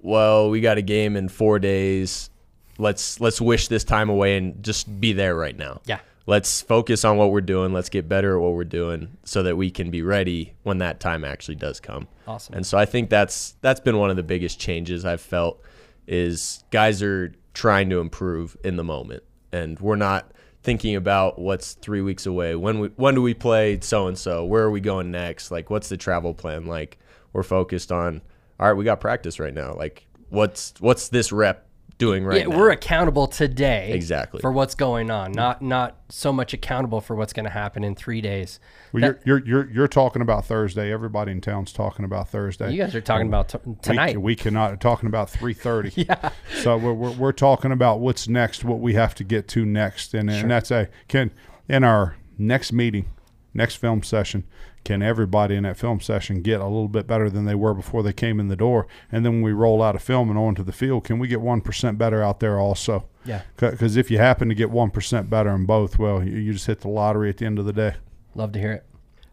Well, 0.00 0.50
we 0.50 0.60
got 0.60 0.78
a 0.78 0.82
game 0.82 1.16
in 1.16 1.28
four 1.28 1.60
days. 1.60 2.28
let's 2.76 3.20
let's 3.20 3.40
wish 3.40 3.68
this 3.68 3.84
time 3.84 4.08
away 4.08 4.36
and 4.36 4.64
just 4.64 5.00
be 5.00 5.12
there 5.12 5.36
right 5.36 5.56
now. 5.56 5.80
Yeah. 5.86 6.00
Let's 6.26 6.62
focus 6.62 7.04
on 7.04 7.18
what 7.18 7.30
we're 7.30 7.42
doing. 7.42 7.72
Let's 7.72 7.90
get 7.90 8.08
better 8.08 8.36
at 8.36 8.42
what 8.42 8.54
we're 8.54 8.64
doing 8.64 9.18
so 9.24 9.42
that 9.42 9.56
we 9.56 9.70
can 9.70 9.90
be 9.90 10.00
ready 10.02 10.54
when 10.62 10.78
that 10.78 10.98
time 10.98 11.22
actually 11.22 11.56
does 11.56 11.80
come. 11.80 12.08
Awesome. 12.26 12.54
And 12.54 12.66
so 12.66 12.78
I 12.78 12.86
think 12.86 13.10
that's 13.10 13.56
that's 13.60 13.80
been 13.80 13.98
one 13.98 14.10
of 14.10 14.16
the 14.16 14.22
biggest 14.22 14.58
changes 14.58 15.04
I've 15.04 15.20
felt 15.20 15.60
is 16.06 16.64
guys 16.70 17.02
are 17.02 17.34
trying 17.52 17.90
to 17.90 18.00
improve 18.00 18.56
in 18.64 18.76
the 18.76 18.84
moment. 18.84 19.22
And 19.52 19.78
we're 19.80 19.96
not 19.96 20.32
thinking 20.62 20.96
about 20.96 21.38
what's 21.38 21.74
3 21.74 22.00
weeks 22.00 22.24
away. 22.24 22.54
When 22.54 22.80
we 22.80 22.88
when 22.96 23.14
do 23.14 23.22
we 23.22 23.34
play 23.34 23.78
so 23.80 24.06
and 24.06 24.16
so? 24.18 24.46
Where 24.46 24.62
are 24.62 24.70
we 24.70 24.80
going 24.80 25.10
next? 25.10 25.50
Like 25.50 25.68
what's 25.68 25.90
the 25.90 25.96
travel 25.98 26.32
plan 26.32 26.66
like? 26.66 26.98
We're 27.34 27.42
focused 27.42 27.92
on 27.92 28.22
all 28.58 28.68
right, 28.68 28.74
we 28.74 28.84
got 28.84 29.00
practice 29.00 29.38
right 29.38 29.52
now. 29.52 29.74
Like 29.74 30.06
what's 30.30 30.72
what's 30.80 31.08
this 31.08 31.32
rep 31.32 31.63
doing 31.98 32.24
right 32.24 32.38
yeah, 32.38 32.46
now? 32.46 32.58
we're 32.58 32.70
accountable 32.70 33.26
today 33.26 33.92
Exactly. 33.92 34.40
for 34.40 34.50
what's 34.50 34.74
going 34.74 35.10
on, 35.10 35.32
not 35.32 35.62
not 35.62 35.96
so 36.08 36.32
much 36.32 36.52
accountable 36.52 37.00
for 37.00 37.14
what's 37.16 37.32
going 37.32 37.44
to 37.44 37.50
happen 37.50 37.84
in 37.84 37.94
three 37.94 38.20
days. 38.20 38.60
Well, 38.92 39.02
you're, 39.02 39.20
you're 39.24 39.46
you're 39.46 39.70
you're 39.70 39.88
talking 39.88 40.22
about 40.22 40.46
Thursday. 40.46 40.92
Everybody 40.92 41.32
in 41.32 41.40
town's 41.40 41.72
talking 41.72 42.04
about 42.04 42.28
Thursday. 42.28 42.72
You 42.72 42.78
guys 42.82 42.94
are 42.94 43.00
talking 43.00 43.28
about 43.28 43.48
t- 43.50 43.58
We- 43.64 43.76
tonight. 43.82 44.20
We, 44.20 44.36
cannot 44.36 44.80
talking 44.80 45.06
about 45.08 45.30
three 45.30 45.54
thirty. 45.54 45.92
yeah. 46.08 46.30
So 46.56 46.76
we're, 46.76 46.92
we're 46.92 47.12
we're 47.12 47.32
talking 47.32 47.72
about 47.72 48.00
what's 48.00 48.28
next, 48.28 48.64
what 48.64 48.80
we 48.80 48.94
have 48.94 49.14
to 49.16 49.24
get 49.24 49.48
to 49.48 49.64
next, 49.64 50.14
and 50.14 50.30
and 50.30 50.50
that's 50.50 50.70
a 50.70 50.88
can 51.08 51.30
in 51.68 51.84
our 51.84 52.16
next 52.38 52.72
meeting, 52.72 53.08
next 53.54 53.76
film 53.76 54.02
session. 54.02 54.44
Can 54.84 55.02
everybody 55.02 55.54
in 55.54 55.62
that 55.62 55.78
film 55.78 56.00
session 56.00 56.42
get 56.42 56.60
a 56.60 56.64
little 56.66 56.88
bit 56.88 57.06
better 57.06 57.30
than 57.30 57.46
they 57.46 57.54
were 57.54 57.72
before 57.72 58.02
they 58.02 58.12
came 58.12 58.38
in 58.38 58.48
the 58.48 58.56
door? 58.56 58.86
And 59.10 59.24
then 59.24 59.34
when 59.34 59.42
we 59.42 59.52
roll 59.52 59.82
out 59.82 59.94
of 59.94 60.02
film 60.02 60.28
and 60.28 60.38
onto 60.38 60.62
the 60.62 60.72
field, 60.72 61.04
can 61.04 61.18
we 61.18 61.26
get 61.26 61.40
one 61.40 61.62
percent 61.62 61.96
better 61.96 62.22
out 62.22 62.40
there 62.40 62.58
also? 62.60 63.08
Yeah. 63.24 63.42
Because 63.56 63.96
if 63.96 64.10
you 64.10 64.18
happen 64.18 64.50
to 64.50 64.54
get 64.54 64.70
one 64.70 64.90
percent 64.90 65.30
better 65.30 65.50
in 65.54 65.64
both, 65.64 65.98
well, 65.98 66.22
you, 66.22 66.36
you 66.36 66.52
just 66.52 66.66
hit 66.66 66.80
the 66.80 66.88
lottery 66.88 67.30
at 67.30 67.38
the 67.38 67.46
end 67.46 67.58
of 67.58 67.64
the 67.64 67.72
day. 67.72 67.94
Love 68.34 68.52
to 68.52 68.58
hear 68.58 68.72
it. 68.72 68.84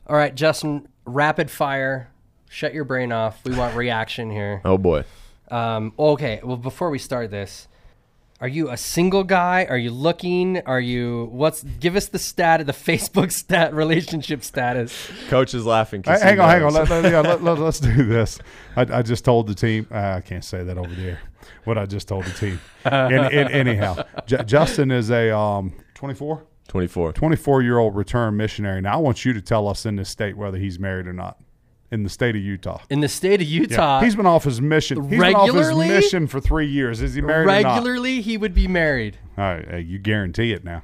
All 0.07 0.15
right, 0.15 0.34
Justin, 0.34 0.88
rapid 1.05 1.51
fire. 1.51 2.10
Shut 2.49 2.73
your 2.73 2.84
brain 2.86 3.12
off. 3.12 3.43
We 3.43 3.55
want 3.55 3.75
reaction 3.75 4.29
here. 4.31 4.62
oh 4.63 4.77
boy. 4.77 5.03
Um, 5.49 5.91
okay, 5.99 6.39
well, 6.43 6.55
before 6.55 6.89
we 6.89 6.97
start 6.97 7.29
this, 7.29 7.67
are 8.41 8.47
you 8.47 8.71
a 8.71 8.77
single 8.77 9.23
guy? 9.23 9.67
Are 9.69 9.77
you 9.77 9.91
looking? 9.91 10.62
Are 10.65 10.80
you 10.80 11.30
what's? 11.32 11.62
Give 11.62 11.95
us 11.95 12.08
the 12.08 12.17
stat, 12.17 12.65
the 12.65 12.73
Facebook 12.73 13.32
stat, 13.32 13.71
relationship 13.73 14.43
status. 14.43 15.12
Coach 15.30 15.54
is 15.54 15.63
laughing. 15.63 16.01
Hey, 16.04 16.19
hang 16.19 16.39
on, 16.39 16.49
hang 16.49 16.63
on. 16.63 16.73
Let, 16.73 16.89
let, 16.89 17.12
yeah, 17.12 17.19
let, 17.19 17.43
let, 17.43 17.60
us 17.60 17.80
do 17.80 18.04
this. 18.08 18.39
I, 18.75 18.82
I 18.82 19.01
just 19.04 19.23
told 19.23 19.45
the 19.45 19.54
team. 19.54 19.88
Uh, 19.91 20.15
I 20.17 20.21
can't 20.21 20.43
say 20.43 20.63
that 20.63 20.77
over 20.80 20.93
there. 20.95 21.19
What 21.65 21.77
I 21.77 21.86
just 21.86 22.08
told 22.08 22.25
the 22.25 22.32
team. 22.32 22.60
In, 22.86 23.32
in, 23.32 23.51
anyhow, 23.51 24.04
J- 24.25 24.43
Justin 24.43 24.89
is 24.89 25.12
a 25.12 25.36
um, 25.36 25.73
24, 25.93 26.43
24. 26.67 27.13
24 27.13 27.62
year 27.62 27.77
old 27.77 27.95
return 27.95 28.36
missionary. 28.36 28.82
Now 28.82 28.93
I 28.93 28.97
want 28.97 29.23
you 29.23 29.34
to 29.34 29.41
tell 29.41 29.67
us 29.67 29.86
in 29.86 29.97
this 29.97 30.10
state 30.10 30.36
whether 30.36 30.58
he's 30.58 30.80
married 30.80 31.06
or 31.06 31.13
not. 31.13 31.38
In 31.91 32.04
the 32.04 32.10
state 32.10 32.36
of 32.38 32.41
Utah. 32.41 32.80
In 32.89 33.01
the 33.01 33.10
state 33.10 33.41
of 33.41 33.47
Yeah. 33.47 33.62
Utah, 33.62 33.99
he's 34.01 34.15
been 34.15 34.25
off 34.25 34.45
his 34.45 34.62
mission. 34.62 35.10
He's 35.10 35.19
been 35.19 35.36
off 35.36 35.54
his 35.54 35.75
mission 35.75 36.25
for 36.27 36.39
three 36.39 36.67
years. 36.67 37.01
Is 37.01 37.15
he 37.15 37.21
married 37.21 37.47
regularly 37.47 38.21
he 38.21 38.38
would 38.38 38.54
be 38.54 38.67
married. 38.67 39.17
All 39.38 39.43
right, 39.43 39.86
you 39.86 39.99
guarantee 39.99 40.54
it 40.54 40.63
now. 40.63 40.82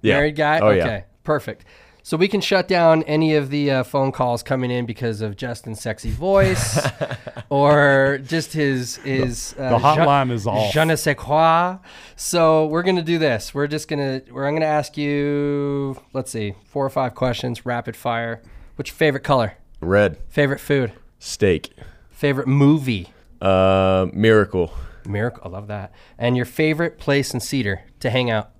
Yeah. 0.00 0.14
Married 0.14 0.36
guy. 0.36 0.60
Oh 0.60 0.68
okay, 0.68 0.78
yeah. 0.78 1.02
perfect. 1.24 1.64
So 2.06 2.18
we 2.18 2.28
can 2.28 2.42
shut 2.42 2.68
down 2.68 3.02
any 3.04 3.34
of 3.34 3.48
the 3.48 3.70
uh, 3.70 3.82
phone 3.82 4.12
calls 4.12 4.42
coming 4.42 4.70
in 4.70 4.84
because 4.84 5.22
of 5.22 5.36
Justin's 5.36 5.80
sexy 5.80 6.10
voice, 6.10 6.78
or 7.48 8.20
just 8.22 8.52
his 8.52 8.96
his 8.96 9.54
uh, 9.58 9.70
The 9.70 9.78
hotline 9.78 10.30
is 10.30 10.46
off. 10.46 10.70
Je 10.70 10.84
ne 10.84 10.96
sais 10.96 11.16
quoi. 11.16 11.78
So 12.14 12.66
we're 12.66 12.82
gonna 12.82 13.00
do 13.00 13.18
this. 13.18 13.54
We're 13.54 13.66
just 13.66 13.88
gonna. 13.88 14.20
We're, 14.30 14.46
I'm 14.46 14.54
gonna 14.54 14.66
ask 14.66 14.98
you. 14.98 15.96
Let's 16.12 16.30
see, 16.30 16.54
four 16.66 16.84
or 16.84 16.90
five 16.90 17.14
questions, 17.14 17.64
rapid 17.64 17.96
fire. 17.96 18.42
What's 18.76 18.90
your 18.90 18.96
favorite 18.96 19.24
color? 19.24 19.54
Red. 19.84 20.18
Favorite 20.28 20.60
food? 20.60 20.92
Steak. 21.18 21.70
Favorite 22.10 22.48
movie? 22.48 23.12
Uh, 23.40 24.06
miracle. 24.12 24.72
Miracle. 25.06 25.42
I 25.44 25.48
love 25.48 25.66
that. 25.68 25.92
And 26.18 26.36
your 26.36 26.46
favorite 26.46 26.98
place 26.98 27.34
in 27.34 27.40
Cedar 27.40 27.82
to 28.00 28.10
hang 28.10 28.30
out? 28.30 28.50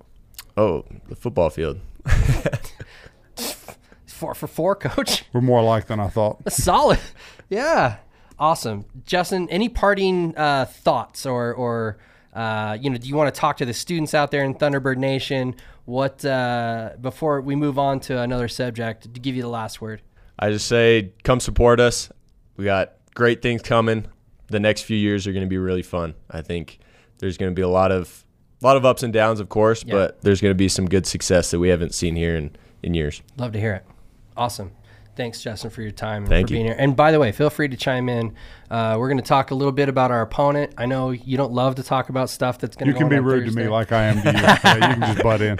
Oh, 0.57 0.85
the 1.09 1.15
football 1.15 1.49
field. 1.49 1.79
Four 4.15 4.33
for 4.33 4.47
four, 4.47 4.75
coach. 4.75 5.25
We're 5.33 5.41
more 5.41 5.59
alike 5.59 5.87
than 5.87 5.99
I 5.99 6.07
thought. 6.07 6.49
Solid. 6.49 6.99
Yeah. 7.49 7.97
Awesome. 8.39 8.85
Justin, 9.05 9.49
any 9.49 9.67
parting 9.67 10.33
uh, 10.37 10.65
thoughts 10.65 11.25
or, 11.25 11.53
or 11.53 11.97
uh, 12.33 12.77
you 12.79 12.89
know, 12.89 12.97
do 12.97 13.09
you 13.09 13.15
want 13.15 13.33
to 13.33 13.37
talk 13.37 13.57
to 13.57 13.65
the 13.65 13.73
students 13.73 14.13
out 14.13 14.31
there 14.31 14.45
in 14.45 14.55
Thunderbird 14.55 14.95
Nation? 14.95 15.55
What, 15.83 16.23
uh, 16.23 16.91
before 17.01 17.41
we 17.41 17.55
move 17.55 17.77
on 17.77 17.99
to 18.01 18.21
another 18.21 18.47
subject, 18.47 19.13
to 19.13 19.19
give 19.19 19.35
you 19.35 19.41
the 19.41 19.49
last 19.49 19.81
word? 19.81 20.01
I 20.37 20.49
just 20.51 20.67
say, 20.67 21.13
come 21.23 21.39
support 21.39 21.79
us. 21.79 22.09
We 22.57 22.65
got 22.65 22.93
great 23.13 23.41
things 23.41 23.61
coming. 23.61 24.05
The 24.47 24.59
next 24.59 24.81
few 24.83 24.97
years 24.97 25.25
are 25.27 25.31
going 25.33 25.45
to 25.45 25.49
be 25.49 25.57
really 25.57 25.81
fun. 25.81 26.13
I 26.29 26.41
think 26.41 26.79
there's 27.19 27.37
going 27.37 27.51
to 27.51 27.55
be 27.55 27.61
a 27.61 27.67
lot 27.69 27.91
of 27.91 28.23
a 28.61 28.65
lot 28.65 28.77
of 28.77 28.85
ups 28.85 29.03
and 29.03 29.11
downs, 29.13 29.39
of 29.39 29.49
course, 29.49 29.83
Yeah. 29.85 29.93
but 29.95 30.21
there's 30.21 30.41
going 30.41 30.51
to 30.51 30.55
be 30.55 30.69
some 30.69 30.85
good 30.87 31.05
success 31.05 31.51
that 31.51 31.59
we 31.59 31.69
haven't 31.69 31.93
seen 31.93 32.15
here 32.15 32.35
in, 32.35 32.55
in 32.83 32.93
years. 32.93 33.21
Love 33.37 33.51
to 33.51 33.59
hear 33.59 33.73
it. 33.73 33.85
Awesome. 34.37 34.71
Thanks, 35.15 35.41
Justin, 35.41 35.69
for 35.69 35.81
your 35.81 35.91
time 35.91 36.23
and 36.23 36.29
Thank 36.29 36.47
for 36.47 36.53
you. 36.53 36.57
being 36.57 36.65
here. 36.67 36.75
And 36.77 36.95
by 36.95 37.11
the 37.11 37.19
way, 37.19 37.31
feel 37.31 37.49
free 37.49 37.67
to 37.69 37.77
chime 37.77 38.09
in. 38.09 38.33
Uh, 38.69 38.95
we're 38.99 39.07
going 39.07 39.17
to 39.19 39.23
talk 39.23 39.51
a 39.51 39.55
little 39.55 39.71
bit 39.71 39.87
about 39.87 40.11
our 40.11 40.21
opponent. 40.21 40.73
I 40.77 40.85
know 40.87 41.11
you 41.11 41.37
don't 41.37 41.53
love 41.53 41.75
to 41.75 41.83
talk 41.83 42.09
about 42.09 42.29
stuff 42.29 42.59
that's 42.59 42.75
going 42.75 42.87
to 42.87 42.93
You 42.93 42.97
can 42.99 43.07
be 43.09 43.19
rude 43.19 43.45
to 43.45 43.51
me 43.51 43.67
like 43.67 43.91
I 43.91 44.03
am 44.05 44.21
to 44.21 44.31
you. 44.31 44.37
yeah, 44.41 44.73
you 44.75 44.81
can 44.95 45.01
just 45.01 45.23
butt 45.23 45.41
in. 45.41 45.59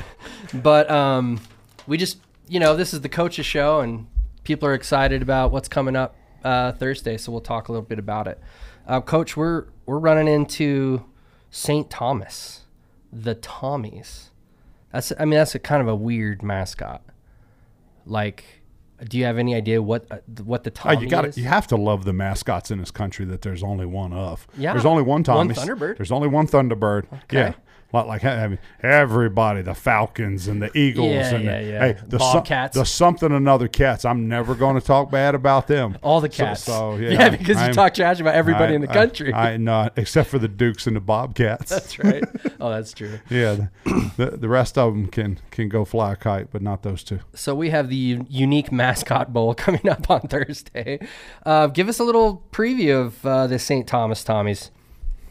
But 0.53 0.89
um, 0.91 1.39
we 1.87 1.97
just, 1.97 2.17
you 2.49 2.59
know, 2.59 2.75
this 2.75 2.93
is 2.93 3.01
the 3.01 3.09
coaches 3.09 3.45
show, 3.45 3.79
and 3.81 4.07
people 4.45 4.69
are 4.69 4.73
excited 4.73 5.21
about 5.21 5.51
what's 5.51 5.67
coming 5.67 5.97
up 5.97 6.15
uh, 6.45 6.71
Thursday. 6.71 7.17
So 7.17 7.31
we'll 7.33 7.41
talk 7.41 7.67
a 7.67 7.71
little 7.73 7.85
bit 7.85 7.99
about 7.99 8.27
it. 8.27 8.39
Uh, 8.87 9.01
Coach, 9.01 9.35
we're 9.35 9.65
we're 9.85 9.99
running 9.99 10.27
into 10.27 11.03
St. 11.51 11.89
Thomas, 11.89 12.61
the 13.11 13.35
Tommies. 13.35 14.29
That's, 14.93 15.11
I 15.19 15.25
mean, 15.25 15.31
that's 15.31 15.55
a 15.55 15.59
kind 15.59 15.81
of 15.81 15.87
a 15.89 15.95
weird 15.95 16.41
mascot. 16.41 17.01
Like, 18.05 18.45
do 19.09 19.17
you 19.17 19.25
have 19.25 19.37
any 19.37 19.55
idea 19.55 19.81
what 19.81 20.05
uh, 20.09 20.19
what 20.43 20.63
the 20.63 20.69
Oh, 20.69 20.73
Tommy 20.73 21.01
you 21.01 21.09
got? 21.09 21.35
You 21.35 21.45
have 21.45 21.67
to 21.67 21.75
love 21.75 22.05
the 22.05 22.13
mascots 22.13 22.71
in 22.71 22.77
this 22.79 22.91
country 22.91 23.25
that 23.25 23.41
there's 23.41 23.63
only 23.63 23.85
one 23.85 24.13
of. 24.13 24.47
Yeah. 24.57 24.73
There's 24.73 24.85
only 24.85 25.03
one 25.03 25.23
Tommy. 25.23 25.53
One 25.53 25.55
Thunderbird. 25.55 25.97
There's 25.97 26.11
only 26.11 26.27
one 26.27 26.47
Thunderbird. 26.47 27.11
Okay. 27.23 27.37
Yeah. 27.37 27.53
Like, 28.03 28.23
I 28.25 28.47
mean, 28.47 28.59
everybody, 28.81 29.61
the 29.61 29.73
Falcons 29.73 30.47
and 30.47 30.61
the 30.61 30.75
Eagles 30.77 31.07
Yeah, 31.11 31.35
and 31.35 31.43
yeah, 31.45 31.61
the, 31.61 31.67
yeah. 31.67 31.79
hey, 31.79 31.97
the, 32.07 32.17
Bobcats. 32.17 32.75
the 32.75 32.85
something 32.85 33.31
another 33.31 33.67
cats. 33.67 34.05
I'm 34.05 34.27
never 34.27 34.55
going 34.55 34.75
to 34.79 34.85
talk 34.85 35.11
bad 35.11 35.35
about 35.35 35.67
them. 35.67 35.97
All 36.03 36.21
the 36.21 36.29
cats. 36.29 36.63
So, 36.63 36.95
yeah, 36.97 37.09
yeah, 37.11 37.29
because 37.29 37.57
you 37.57 37.63
I'm- 37.63 37.73
talk 37.73 37.93
trash 37.93 38.19
about 38.19 38.35
everybody 38.35 38.73
I- 38.73 38.75
in 38.75 38.81
the 38.81 38.87
country. 38.87 39.33
I, 39.33 39.57
not 39.57 39.93
except 39.97 40.29
for 40.29 40.39
the 40.39 40.47
Dukes 40.47 40.87
and 40.87 40.95
the 40.95 40.99
Bobcats. 41.01 41.69
that's 41.69 41.99
right. 41.99 42.23
Oh, 42.59 42.69
that's 42.69 42.93
true. 42.93 43.19
yeah, 43.29 43.53
the, 43.55 44.11
the 44.17 44.37
the 44.37 44.47
rest 44.49 44.77
of 44.77 44.93
them 44.93 45.07
can 45.07 45.39
can 45.51 45.67
go 45.69 45.83
fly 45.85 46.13
a 46.13 46.15
kite, 46.15 46.51
but 46.51 46.61
not 46.61 46.83
those 46.83 47.03
two. 47.03 47.19
So 47.33 47.53
we 47.53 47.69
have 47.69 47.89
the 47.89 48.21
unique 48.29 48.71
mascot 48.71 49.33
bowl 49.33 49.53
coming 49.53 49.87
up 49.89 50.09
on 50.09 50.21
Thursday. 50.21 50.99
Uh, 51.45 51.67
give 51.67 51.89
us 51.89 51.99
a 51.99 52.03
little 52.03 52.43
preview 52.51 53.01
of 53.05 53.25
uh, 53.25 53.45
the 53.47 53.59
St. 53.59 53.85
Thomas 53.87 54.23
Tommies. 54.23 54.71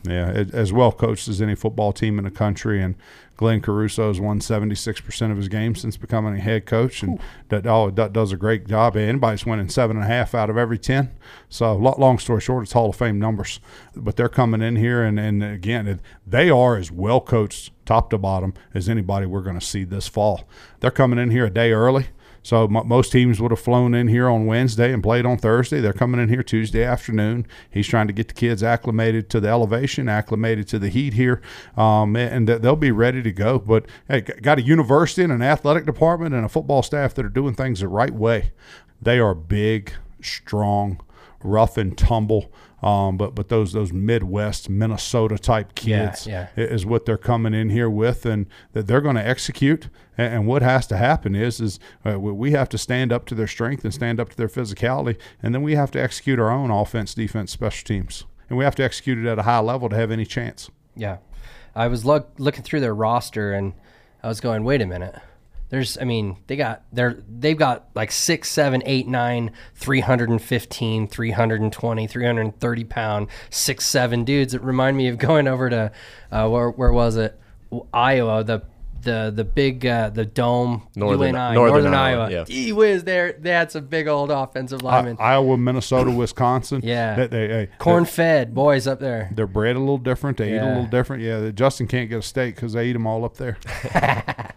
Yeah, 0.06 0.28
it, 0.30 0.52
as 0.52 0.70
well 0.70 0.92
coached 0.92 1.28
as 1.28 1.40
any 1.40 1.54
football 1.54 1.92
team 1.92 2.18
in 2.18 2.24
the 2.24 2.30
country, 2.30 2.82
and 2.82 2.94
Glenn 3.38 3.62
Caruso 3.62 4.08
has 4.08 4.20
won 4.20 4.38
seventy 4.40 4.74
six 4.74 5.00
percent 5.00 5.32
of 5.32 5.38
his 5.38 5.48
games 5.48 5.80
since 5.80 5.96
becoming 5.96 6.34
a 6.34 6.40
head 6.40 6.66
coach, 6.66 7.02
and 7.02 7.18
that 7.48 7.66
oh 7.66 7.90
that 7.90 8.12
does 8.12 8.30
a 8.30 8.36
great 8.36 8.66
job. 8.66 8.98
Anybody's 8.98 9.46
winning 9.46 9.70
seven 9.70 9.96
and 9.96 10.04
a 10.04 10.08
half 10.08 10.34
out 10.34 10.50
of 10.50 10.58
every 10.58 10.78
ten. 10.78 11.10
So, 11.48 11.74
lo- 11.74 11.96
long 11.96 12.18
story 12.18 12.42
short, 12.42 12.64
it's 12.64 12.72
Hall 12.72 12.90
of 12.90 12.96
Fame 12.96 13.18
numbers. 13.18 13.60
But 13.96 14.16
they're 14.16 14.28
coming 14.28 14.60
in 14.60 14.76
here, 14.76 15.02
and 15.02 15.18
and 15.18 15.42
again, 15.42 16.00
they 16.26 16.50
are 16.50 16.76
as 16.76 16.92
well 16.92 17.22
coached 17.22 17.72
top 17.86 18.10
to 18.10 18.18
bottom 18.18 18.52
as 18.74 18.90
anybody 18.90 19.24
we're 19.24 19.40
going 19.40 19.58
to 19.58 19.64
see 19.64 19.84
this 19.84 20.06
fall. 20.06 20.46
They're 20.80 20.90
coming 20.90 21.18
in 21.18 21.30
here 21.30 21.46
a 21.46 21.50
day 21.50 21.72
early. 21.72 22.08
So 22.44 22.68
mo 22.68 22.84
most 22.84 23.10
teams 23.10 23.40
would 23.40 23.50
have 23.50 23.58
flown 23.58 23.94
in 23.94 24.06
here 24.06 24.28
on 24.28 24.44
Wednesday 24.44 24.92
and 24.92 25.02
played 25.02 25.24
on 25.24 25.38
Thursday. 25.38 25.80
They're 25.80 25.94
coming 25.94 26.20
in 26.20 26.28
here 26.28 26.42
Tuesday 26.42 26.84
afternoon. 26.84 27.46
He's 27.70 27.88
trying 27.88 28.06
to 28.06 28.12
get 28.12 28.28
the 28.28 28.34
kids 28.34 28.62
acclimated 28.62 29.30
to 29.30 29.40
the 29.40 29.48
elevation, 29.48 30.10
acclimated 30.10 30.68
to 30.68 30.78
the 30.78 30.90
heat 30.90 31.14
here, 31.14 31.40
um, 31.76 32.14
and 32.14 32.46
th- 32.46 32.60
they'll 32.60 32.76
be 32.76 32.92
ready 32.92 33.22
to 33.22 33.32
go. 33.32 33.58
But 33.58 33.86
hey, 34.08 34.20
got 34.20 34.58
a 34.58 34.62
university 34.62 35.24
and 35.24 35.32
an 35.32 35.40
athletic 35.40 35.86
department 35.86 36.34
and 36.34 36.44
a 36.44 36.50
football 36.50 36.82
staff 36.82 37.14
that 37.14 37.24
are 37.24 37.30
doing 37.30 37.54
things 37.54 37.80
the 37.80 37.88
right 37.88 38.14
way. 38.14 38.52
They 39.00 39.18
are 39.18 39.34
big, 39.34 39.94
strong, 40.20 41.00
rough 41.42 41.78
and 41.78 41.96
tumble. 41.96 42.52
Um, 42.84 43.16
but 43.16 43.34
but 43.34 43.48
those 43.48 43.72
those 43.72 43.94
Midwest 43.94 44.68
Minnesota 44.68 45.38
type 45.38 45.74
kids 45.74 46.26
yeah. 46.26 46.48
i- 46.54 46.60
is 46.60 46.84
what 46.84 47.06
they're 47.06 47.16
coming 47.16 47.54
in 47.54 47.70
here 47.70 47.88
with, 47.88 48.26
and 48.26 48.46
that 48.74 48.86
they're 48.86 49.00
going 49.00 49.16
to 49.16 49.26
execute. 49.26 49.88
And, 50.18 50.34
and 50.34 50.46
what 50.46 50.60
has 50.60 50.86
to 50.88 50.98
happen 50.98 51.34
is 51.34 51.60
is 51.60 51.80
uh, 52.04 52.20
we 52.20 52.32
we 52.32 52.50
have 52.50 52.68
to 52.68 52.78
stand 52.78 53.10
up 53.10 53.24
to 53.26 53.34
their 53.34 53.46
strength 53.46 53.84
and 53.84 53.94
stand 53.94 54.20
up 54.20 54.28
to 54.30 54.36
their 54.36 54.48
physicality, 54.48 55.16
and 55.42 55.54
then 55.54 55.62
we 55.62 55.76
have 55.76 55.90
to 55.92 56.02
execute 56.02 56.38
our 56.38 56.50
own 56.50 56.70
offense, 56.70 57.14
defense, 57.14 57.52
special 57.52 57.86
teams, 57.86 58.24
and 58.50 58.58
we 58.58 58.64
have 58.64 58.74
to 58.74 58.84
execute 58.84 59.16
it 59.16 59.26
at 59.26 59.38
a 59.38 59.42
high 59.42 59.60
level 59.60 59.88
to 59.88 59.96
have 59.96 60.10
any 60.10 60.26
chance. 60.26 60.70
Yeah. 60.94 61.18
I 61.74 61.88
was 61.88 62.04
look, 62.04 62.30
looking 62.38 62.62
through 62.62 62.80
their 62.80 62.94
roster 62.94 63.52
and 63.52 63.72
I 64.22 64.28
was 64.28 64.40
going, 64.40 64.62
wait 64.62 64.80
a 64.80 64.86
minute. 64.86 65.16
There's, 65.74 65.98
I 65.98 66.04
mean, 66.04 66.36
they 66.46 66.54
got 66.54 66.84
they're 66.92 67.20
they've 67.28 67.56
got 67.58 67.88
like 67.96 68.12
six, 68.12 68.48
seven, 68.48 68.80
eight, 68.86 69.08
nine, 69.08 69.50
315, 69.74 71.08
320, 71.08 72.06
330 72.06 72.84
pound, 72.84 73.26
six, 73.50 73.84
seven 73.84 74.22
dudes 74.22 74.52
that 74.52 74.60
remind 74.60 74.96
me 74.96 75.08
of 75.08 75.18
going 75.18 75.48
over 75.48 75.68
to 75.68 75.90
uh, 76.30 76.48
where 76.48 76.70
where 76.70 76.92
was 76.92 77.16
it? 77.16 77.36
Iowa, 77.92 78.44
the 78.44 78.62
the 79.02 79.32
the 79.34 79.42
big 79.42 79.84
uh, 79.84 80.10
the 80.10 80.24
dome 80.24 80.86
Northern- 80.94 81.34
UNI, 81.34 81.54
Northern 81.54 81.56
Northern, 81.56 81.94
Iowa, 81.94 82.22
Iowa. 82.22 82.30
yeah. 82.30 82.44
Gee 82.44 82.72
whiz, 82.72 83.02
there 83.02 83.32
they 83.32 83.50
had 83.50 83.72
some 83.72 83.86
big 83.86 84.06
old 84.06 84.30
offensive 84.30 84.80
I- 84.84 84.86
linemen. 84.86 85.16
Iowa, 85.18 85.58
Minnesota, 85.58 86.12
Wisconsin. 86.12 86.82
Yeah. 86.84 87.16
They, 87.16 87.26
they, 87.26 87.48
hey, 87.48 87.68
Corn 87.78 88.04
fed 88.04 88.54
boys 88.54 88.86
up 88.86 89.00
there. 89.00 89.28
They're 89.34 89.48
bred 89.48 89.74
a 89.74 89.80
little 89.80 89.98
different. 89.98 90.36
They 90.38 90.54
eat 90.54 90.58
a 90.58 90.66
little 90.68 90.86
different. 90.86 91.24
Yeah, 91.24 91.50
Justin 91.50 91.88
can't 91.88 92.08
get 92.08 92.20
a 92.20 92.22
steak 92.22 92.54
because 92.54 92.74
they 92.74 92.86
eat 92.90 92.92
them 92.92 93.08
all 93.08 93.24
up 93.24 93.38
there. 93.38 93.58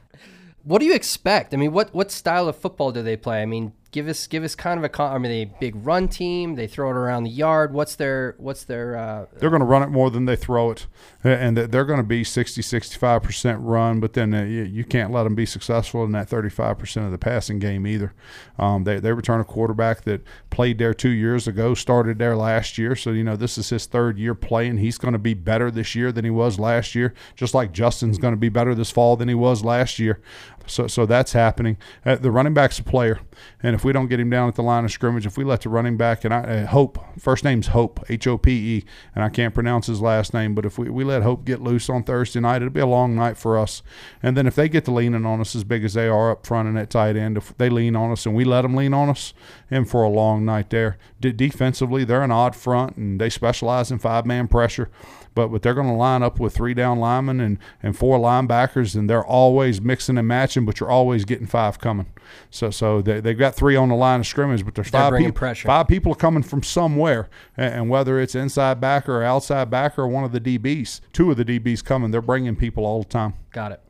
What 0.68 0.80
do 0.80 0.86
you 0.86 0.94
expect? 0.94 1.54
I 1.54 1.58
mean, 1.58 1.72
what 1.72 1.94
what 1.94 2.12
style 2.12 2.50
of 2.50 2.58
football 2.58 2.92
do 2.92 3.02
they 3.02 3.16
play? 3.16 3.42
I 3.42 3.46
mean, 3.46 3.72
give 3.92 4.08
us 4.08 4.28
give 4.28 4.44
us 4.44 4.54
kind 4.54 4.78
of 4.78 4.84
a. 4.84 4.90
Con- 4.90 5.14
I 5.14 5.18
mean, 5.18 5.32
they 5.32 5.46
big 5.46 5.76
run 5.86 6.08
team. 6.08 6.56
They 6.56 6.68
throw 6.68 6.90
it 6.90 6.96
around 6.96 7.24
the 7.24 7.30
yard. 7.30 7.74
What's 7.74 7.96
their 7.96 8.36
what's 8.38 8.66
their? 8.66 8.98
Uh, 8.98 9.26
They're 9.40 9.50
going 9.50 9.62
to 9.62 9.66
run 9.66 9.84
it 9.84 9.90
more 9.90 10.12
than 10.12 10.26
they 10.26 10.36
throw 10.36 10.72
it, 10.72 10.88
and 11.24 11.58
they're 11.58 11.86
going 11.86 12.02
to 12.02 12.06
be 12.06 12.24
60, 12.24 12.62
65 12.62 13.24
percent 13.24 13.60
run. 13.62 14.00
But 14.00 14.14
then 14.14 14.34
uh, 14.34 14.44
you, 14.44 14.64
you 14.64 14.84
can't 14.84 15.12
let 15.12 15.24
them 15.24 15.36
be 15.36 15.46
successful 15.46 16.04
in 16.04 16.12
that 16.12 16.28
thirty 16.28 16.50
five 16.50 16.78
percent 16.78 17.06
of 17.06 17.12
the 17.12 17.18
passing 17.18 17.60
game 17.60 17.88
either. 17.88 18.14
Um, 18.60 18.84
they 18.84 19.00
they 19.00 19.14
return 19.14 19.40
a 19.40 19.46
quarterback 19.46 20.04
that 20.04 20.22
played 20.50 20.80
there 20.80 20.94
two 20.94 21.10
years 21.10 21.48
ago, 21.48 21.74
started 21.74 22.20
there 22.20 22.36
last 22.36 22.78
year. 22.78 22.96
So 22.96 23.12
you 23.12 23.24
know 23.24 23.36
this 23.36 23.58
is 23.58 23.70
his 23.70 23.86
third 23.86 24.18
year 24.18 24.36
playing. 24.36 24.78
He's 24.78 24.98
going 24.98 25.14
to 25.14 25.18
be 25.20 25.34
better 25.34 25.72
this 25.72 25.96
year 25.96 26.12
than 26.12 26.26
he 26.26 26.32
was 26.32 26.60
last 26.60 26.94
year, 26.94 27.14
just 27.36 27.54
like 27.54 27.72
Justin's 27.72 28.18
going 28.18 28.34
to 28.34 28.40
be 28.40 28.50
better 28.50 28.76
this 28.76 28.92
fall 28.92 29.16
than 29.16 29.30
he 29.30 29.36
was 29.36 29.64
last 29.64 29.98
year. 30.00 30.20
So 30.68 30.88
so 30.88 31.06
that's 31.06 31.34
happening. 31.34 31.78
Uh, 32.06 32.16
the 32.16 32.32
running 32.32 32.54
back's 32.54 32.80
a 32.80 32.84
player, 32.84 33.20
and 33.64 33.76
if 33.76 33.84
we 33.84 33.94
don't 33.94 34.08
get 34.08 34.20
him 34.20 34.30
down 34.30 34.48
at 34.48 34.56
the 34.56 34.64
line 34.64 34.86
of 34.86 34.92
scrimmage, 34.92 35.26
if 35.26 35.38
we 35.38 35.44
let 35.44 35.62
the 35.62 35.70
running 35.70 35.98
back 35.98 36.24
and 36.24 36.34
I 36.34 36.42
uh, 36.42 36.66
Hope, 36.68 37.00
first 37.20 37.44
name's 37.44 37.68
Hope, 37.68 38.04
H 38.10 38.28
O 38.28 38.38
P 38.38 38.52
E, 38.52 38.86
and 39.16 39.24
I 39.24 39.30
can't 39.30 39.54
pronounce 39.54 39.88
his 39.88 40.02
last 40.02 40.34
name, 40.34 40.56
but 40.56 40.66
if 40.66 40.78
we, 40.78 40.90
we 40.90 41.04
let 41.04 41.24
Hope 41.24 41.46
get 41.46 41.62
loose 41.62 41.90
on 41.90 42.04
Thursday 42.04 42.40
night, 42.40 42.58
it'll 42.58 42.70
be 42.70 42.80
a 42.80 42.86
long 42.86 43.16
night 43.16 43.38
for 43.38 43.58
us. 43.58 43.82
And 44.22 44.36
then 44.38 44.48
if 44.48 44.56
they 44.56 44.70
get 44.70 44.86
to 44.86 44.92
leaning 44.92 45.26
on 45.26 45.42
us 45.42 45.56
as 45.56 45.64
big 45.64 45.84
as 45.84 45.94
they 45.94 46.08
are 46.08 46.32
up 46.32 46.46
front 46.46 46.68
and 46.68 46.78
at 46.78 46.90
tight 46.90 47.16
end, 47.16 47.38
if 47.38 47.58
they 47.58 47.70
lean 47.70 47.96
on 47.96 48.12
us 48.12 48.26
and 48.26 48.36
we 48.36 48.44
let 48.44 48.62
them 48.62 48.76
lean 48.76 48.94
on 48.94 49.10
us, 49.10 49.34
and 49.70 49.90
for 49.90 50.04
a 50.04 50.10
long 50.10 50.46
night 50.46 50.70
there. 50.70 50.98
De- 51.20 51.34
defensively, 51.34 52.04
they're 52.04 52.24
an 52.24 52.32
odd 52.32 52.56
front 52.56 52.96
and 52.98 53.20
they 53.20 53.30
specialize 53.30 53.92
in 53.92 54.00
five 54.00 54.26
man 54.26 54.48
pressure 54.48 54.90
but 55.38 55.50
but 55.50 55.62
they're 55.62 55.76
going 55.76 55.88
to 55.88 55.94
line 55.94 56.24
up 56.24 56.40
with 56.40 56.56
three 56.56 56.74
down 56.74 56.98
linemen 57.00 57.40
and, 57.40 57.60
and 57.84 57.96
four 57.96 58.18
linebackers, 58.18 58.96
and 58.96 59.08
they're 59.08 59.24
always 59.24 59.80
mixing 59.80 60.18
and 60.18 60.28
matching, 60.28 60.66
but 60.66 60.80
you're 60.80 60.90
always 60.90 61.26
getting 61.26 61.46
five 61.46 61.80
coming. 61.80 62.08
So 62.50 62.72
so 62.72 63.04
they 63.04 63.20
they've 63.20 63.38
got 63.38 63.54
three 63.54 63.76
on 63.76 63.90
the 63.90 63.96
line 63.96 64.20
of 64.20 64.26
scrimmage, 64.26 64.66
but 64.66 64.74
there's 64.74 64.90
They're 64.90 65.00
five 65.00 65.16
people. 65.20 65.34
pressure. 65.34 65.68
Five 65.68 65.88
people 65.88 66.12
are 66.14 66.16
coming 66.16 66.42
from 66.42 66.64
somewhere, 66.64 67.30
and, 67.56 67.72
and 67.76 67.90
whether 67.90 68.20
it's 68.20 68.34
inside 68.34 68.82
backer 68.82 69.20
or 69.22 69.24
outside 69.24 69.70
backer 69.70 70.02
or 70.02 70.08
one 70.08 70.24
of 70.24 70.32
the 70.32 70.42
DBs, 70.42 71.02
two 71.14 71.30
of 71.30 71.38
the 71.38 71.46
DBs 71.46 71.86
coming, 71.86 72.10
they're 72.10 72.20
bringing 72.22 72.56
people 72.56 72.84
all 72.84 73.04
the 73.04 73.10
time. 73.10 73.36
got 73.52 73.72
it. 73.74 73.82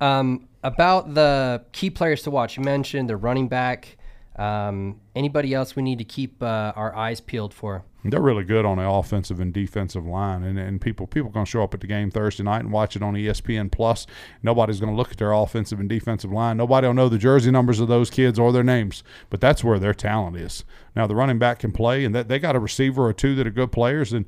Um, 0.00 0.48
about 0.62 1.14
the 1.14 1.64
key 1.72 1.90
players 1.90 2.22
to 2.22 2.30
watch, 2.30 2.56
you 2.56 2.62
mentioned 2.62 3.08
the 3.10 3.16
running 3.16 3.48
back. 3.48 3.96
Um, 4.36 5.00
anybody 5.16 5.54
else 5.54 5.74
we 5.74 5.82
need 5.82 5.98
to 5.98 6.04
keep 6.04 6.40
uh, 6.40 6.72
our 6.76 6.94
eyes 6.94 7.20
peeled 7.20 7.52
for? 7.52 7.84
They're 8.04 8.20
really 8.20 8.44
good 8.44 8.66
on 8.66 8.76
the 8.76 8.88
offensive 8.88 9.40
and 9.40 9.52
defensive 9.52 10.04
line, 10.06 10.42
and, 10.42 10.58
and 10.58 10.78
people 10.80 11.06
people 11.06 11.30
going 11.30 11.46
to 11.46 11.50
show 11.50 11.62
up 11.62 11.72
at 11.72 11.80
the 11.80 11.86
game 11.86 12.10
Thursday 12.10 12.42
night 12.42 12.60
and 12.60 12.70
watch 12.70 12.96
it 12.96 13.02
on 13.02 13.14
ESPN 13.14 13.72
Plus. 13.72 14.06
Nobody's 14.42 14.78
going 14.78 14.92
to 14.92 14.96
look 14.96 15.10
at 15.10 15.16
their 15.16 15.32
offensive 15.32 15.80
and 15.80 15.88
defensive 15.88 16.30
line. 16.30 16.58
Nobody 16.58 16.86
will 16.86 16.94
know 16.94 17.08
the 17.08 17.16
jersey 17.16 17.50
numbers 17.50 17.80
of 17.80 17.88
those 17.88 18.10
kids 18.10 18.38
or 18.38 18.52
their 18.52 18.62
names, 18.62 19.02
but 19.30 19.40
that's 19.40 19.64
where 19.64 19.78
their 19.78 19.94
talent 19.94 20.36
is. 20.36 20.64
Now 20.94 21.06
the 21.06 21.14
running 21.14 21.38
back 21.38 21.60
can 21.60 21.72
play, 21.72 22.04
and 22.04 22.14
that 22.14 22.28
they 22.28 22.38
got 22.38 22.56
a 22.56 22.60
receiver 22.60 23.06
or 23.06 23.14
two 23.14 23.34
that 23.36 23.46
are 23.46 23.50
good 23.50 23.72
players, 23.72 24.12
and 24.12 24.26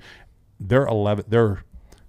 they're 0.59 0.87
eleven. 0.87 1.27
They're 1.29 1.63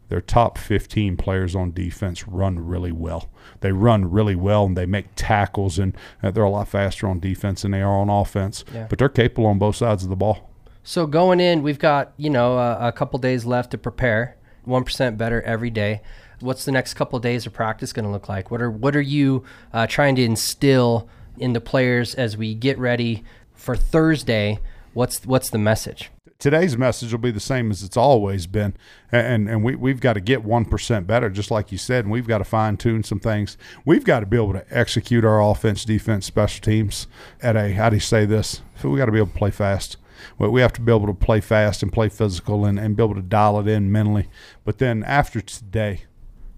their 0.09 0.21
top 0.21 0.57
15 0.57 1.17
players 1.17 1.55
on 1.55 1.73
defense 1.73 2.27
run 2.27 2.65
really 2.65 2.91
well. 2.93 3.29
They 3.59 3.73
run 3.73 4.09
really 4.09 4.35
well 4.35 4.65
and 4.65 4.77
they 4.77 4.85
make 4.85 5.07
tackles, 5.15 5.77
and 5.77 5.95
uh, 6.23 6.31
they're 6.31 6.43
a 6.43 6.49
lot 6.49 6.69
faster 6.69 7.07
on 7.07 7.19
defense 7.19 7.63
than 7.63 7.71
they 7.71 7.81
are 7.81 7.97
on 7.97 8.09
offense. 8.09 8.63
Yeah. 8.73 8.87
But 8.89 8.99
they're 8.99 9.09
capable 9.09 9.47
on 9.47 9.59
both 9.59 9.75
sides 9.75 10.03
of 10.03 10.09
the 10.09 10.15
ball. 10.15 10.46
So 10.87 11.05
going 11.05 11.41
in, 11.41 11.63
we've 11.63 11.79
got 11.79 12.13
you 12.15 12.29
know 12.29 12.57
a, 12.57 12.87
a 12.87 12.91
couple 12.93 13.19
days 13.19 13.45
left 13.45 13.71
to 13.71 13.77
prepare. 13.77 14.37
One 14.63 14.85
percent 14.85 15.17
better 15.17 15.41
every 15.41 15.69
day. 15.69 16.01
What's 16.39 16.63
the 16.63 16.71
next 16.71 16.93
couple 16.93 17.19
days 17.19 17.45
of 17.45 17.51
practice 17.51 17.91
going 17.91 18.05
to 18.05 18.11
look 18.11 18.29
like? 18.29 18.49
What 18.49 18.61
are 18.61 18.71
what 18.71 18.95
are 18.95 19.01
you 19.01 19.43
uh, 19.73 19.87
trying 19.87 20.15
to 20.15 20.23
instill 20.23 21.09
in 21.37 21.51
the 21.51 21.59
players 21.59 22.15
as 22.15 22.37
we 22.37 22.55
get 22.55 22.79
ready 22.79 23.25
for 23.53 23.75
Thursday? 23.75 24.59
What's 24.93 25.25
what's 25.25 25.49
the 25.49 25.57
message? 25.57 26.09
today's 26.39 26.77
message 26.77 27.11
will 27.11 27.19
be 27.19 27.31
the 27.31 27.39
same 27.39 27.71
as 27.71 27.83
it's 27.83 27.97
always 27.97 28.47
been, 28.47 28.73
and 29.11 29.49
and 29.49 29.65
we 29.65 29.75
we've 29.75 29.99
got 29.99 30.13
to 30.13 30.21
get 30.21 30.45
one 30.45 30.63
percent 30.63 31.05
better, 31.05 31.29
just 31.29 31.51
like 31.51 31.69
you 31.69 31.77
said, 31.77 32.05
and 32.05 32.13
we've 32.13 32.27
got 32.27 32.37
to 32.37 32.45
fine 32.45 32.77
tune 32.77 33.03
some 33.03 33.19
things. 33.19 33.57
We've 33.83 34.05
got 34.05 34.21
to 34.21 34.25
be 34.25 34.37
able 34.37 34.53
to 34.53 34.65
execute 34.69 35.25
our 35.25 35.41
offense, 35.41 35.83
defense, 35.83 36.25
special 36.25 36.63
teams 36.63 37.07
at 37.41 37.57
a 37.57 37.73
how 37.73 37.89
do 37.89 37.97
you 37.97 37.99
say 37.99 38.25
this? 38.25 38.61
We 38.81 38.97
got 38.97 39.07
to 39.07 39.11
be 39.11 39.17
able 39.17 39.31
to 39.31 39.37
play 39.37 39.51
fast. 39.51 39.97
Well, 40.37 40.51
we 40.51 40.61
have 40.61 40.73
to 40.73 40.81
be 40.81 40.91
able 40.91 41.07
to 41.07 41.13
play 41.13 41.41
fast 41.41 41.83
and 41.83 41.91
play 41.91 42.09
physical 42.09 42.65
and, 42.65 42.79
and 42.79 42.95
be 42.95 43.03
able 43.03 43.15
to 43.15 43.21
dial 43.21 43.59
it 43.59 43.67
in 43.67 43.91
mentally. 43.91 44.27
But 44.65 44.77
then 44.77 45.03
after 45.03 45.41
today, 45.41 46.01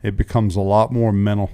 it 0.03 0.15
becomes 0.15 0.55
a 0.55 0.61
lot 0.61 0.91
more 0.91 1.11
mental 1.11 1.51